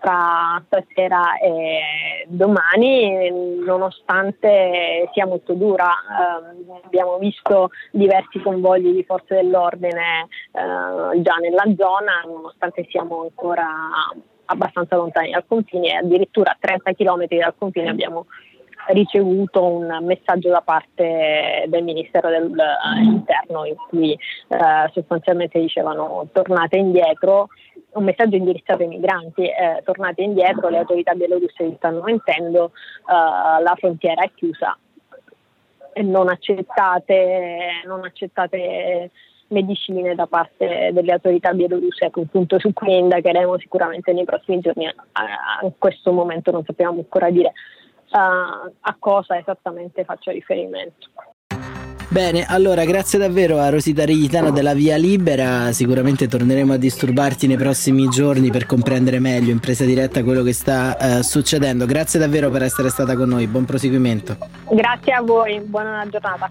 tra 0.00 0.62
stasera 0.66 1.38
e 1.38 2.24
domani, 2.28 3.30
nonostante 3.64 5.08
sia 5.12 5.26
molto 5.26 5.54
dura. 5.54 5.88
Eh, 5.90 6.84
abbiamo 6.84 7.18
visto 7.18 7.70
diversi 7.90 8.40
convogli 8.40 8.92
di 8.92 9.04
forze 9.04 9.36
dell'ordine 9.36 10.28
eh, 10.52 11.22
già 11.22 11.34
nella 11.36 11.64
zona, 11.76 12.22
nonostante 12.24 12.86
siamo 12.90 13.22
ancora 13.22 13.66
abbastanza 14.46 14.96
lontani 14.96 15.30
dal 15.30 15.44
confine 15.46 15.96
addirittura 15.96 16.50
a 16.50 16.56
30 16.58 16.92
km 16.92 17.26
dal 17.28 17.54
confine 17.56 17.88
abbiamo 17.88 18.26
ricevuto 18.88 19.64
un 19.64 19.98
messaggio 20.02 20.48
da 20.48 20.60
parte 20.60 21.64
del 21.68 21.84
Ministero 21.84 22.28
dell'Interno 22.28 23.64
in 23.64 23.76
cui 23.88 24.12
eh, 24.12 24.90
sostanzialmente 24.92 25.60
dicevano 25.60 26.26
tornate 26.32 26.78
indietro, 26.78 27.48
un 27.94 28.04
messaggio 28.04 28.36
indirizzato 28.36 28.82
ai 28.82 28.88
migranti, 28.88 29.42
eh, 29.42 29.82
tornate 29.84 30.22
indietro, 30.22 30.68
le 30.68 30.78
autorità 30.78 31.14
bielorusse 31.14 31.64
vi 31.64 31.74
stanno 31.76 32.02
mentendo, 32.02 32.72
eh, 33.08 33.62
la 33.62 33.74
frontiera 33.76 34.22
è 34.22 34.30
chiusa 34.34 34.76
non 36.00 36.28
accettate, 36.28 37.82
non 37.84 38.02
accettate 38.04 39.10
medicine 39.48 40.14
da 40.14 40.26
parte 40.26 40.90
delle 40.92 41.12
autorità 41.12 41.52
bielorusse, 41.52 42.06
ecco 42.06 42.20
un 42.20 42.28
punto 42.28 42.58
su 42.58 42.72
cui 42.72 42.96
indagheremo 42.96 43.58
sicuramente 43.58 44.12
nei 44.12 44.24
prossimi 44.24 44.60
giorni, 44.60 44.84
in 44.84 45.72
questo 45.78 46.12
momento 46.12 46.50
non 46.50 46.64
sappiamo 46.64 46.98
ancora 46.98 47.30
dire 47.30 47.52
uh, 48.12 48.72
a 48.80 48.96
cosa 48.98 49.36
esattamente 49.36 50.04
faccio 50.04 50.30
riferimento. 50.30 51.10
Bene, 52.12 52.44
allora 52.44 52.84
grazie 52.84 53.18
davvero 53.18 53.58
a 53.58 53.70
Rosita 53.70 54.04
Righitano 54.04 54.50
della 54.50 54.74
Via 54.74 54.98
Libera, 54.98 55.72
sicuramente 55.72 56.28
torneremo 56.28 56.74
a 56.74 56.76
disturbarti 56.76 57.46
nei 57.46 57.56
prossimi 57.56 58.06
giorni 58.08 58.50
per 58.50 58.66
comprendere 58.66 59.18
meglio 59.18 59.50
in 59.50 59.60
presa 59.60 59.86
diretta 59.86 60.22
quello 60.22 60.42
che 60.42 60.52
sta 60.52 60.94
uh, 61.00 61.22
succedendo. 61.22 61.86
Grazie 61.86 62.18
davvero 62.18 62.50
per 62.50 62.64
essere 62.64 62.90
stata 62.90 63.16
con 63.16 63.30
noi, 63.30 63.46
buon 63.46 63.64
proseguimento. 63.64 64.36
Grazie 64.70 65.12
a 65.14 65.22
voi, 65.22 65.58
buona 65.60 66.06
giornata. 66.10 66.48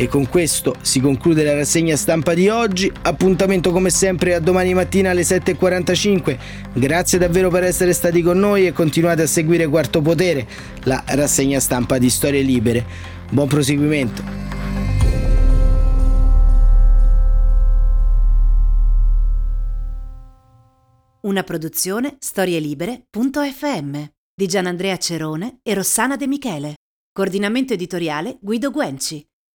E 0.00 0.06
con 0.06 0.28
questo 0.28 0.76
si 0.80 1.00
conclude 1.00 1.42
la 1.42 1.54
rassegna 1.54 1.96
stampa 1.96 2.32
di 2.32 2.48
oggi. 2.48 2.88
Appuntamento 3.02 3.72
come 3.72 3.90
sempre 3.90 4.32
a 4.32 4.38
domani 4.38 4.72
mattina 4.72 5.10
alle 5.10 5.22
7.45. 5.22 6.38
Grazie 6.74 7.18
davvero 7.18 7.50
per 7.50 7.64
essere 7.64 7.92
stati 7.92 8.22
con 8.22 8.38
noi 8.38 8.64
e 8.64 8.72
continuate 8.72 9.22
a 9.22 9.26
seguire 9.26 9.66
Quarto 9.66 10.00
Potere, 10.00 10.46
la 10.84 11.02
rassegna 11.04 11.58
stampa 11.58 11.98
di 11.98 12.10
Storie 12.10 12.42
Libere. 12.42 12.86
Buon 13.28 13.48
proseguimento. 13.48 14.22
Una 21.22 21.42
produzione 21.42 22.14
storielibere.fm 22.20 24.02
di 24.32 24.46
Gianandrea 24.46 24.96
Cerone 24.96 25.58
e 25.64 25.74
Rossana 25.74 26.14
De 26.14 26.28
Michele. 26.28 26.74
Coordinamento 27.12 27.72
editoriale 27.72 28.38
Guido 28.40 28.70
Guenci. 28.70 29.26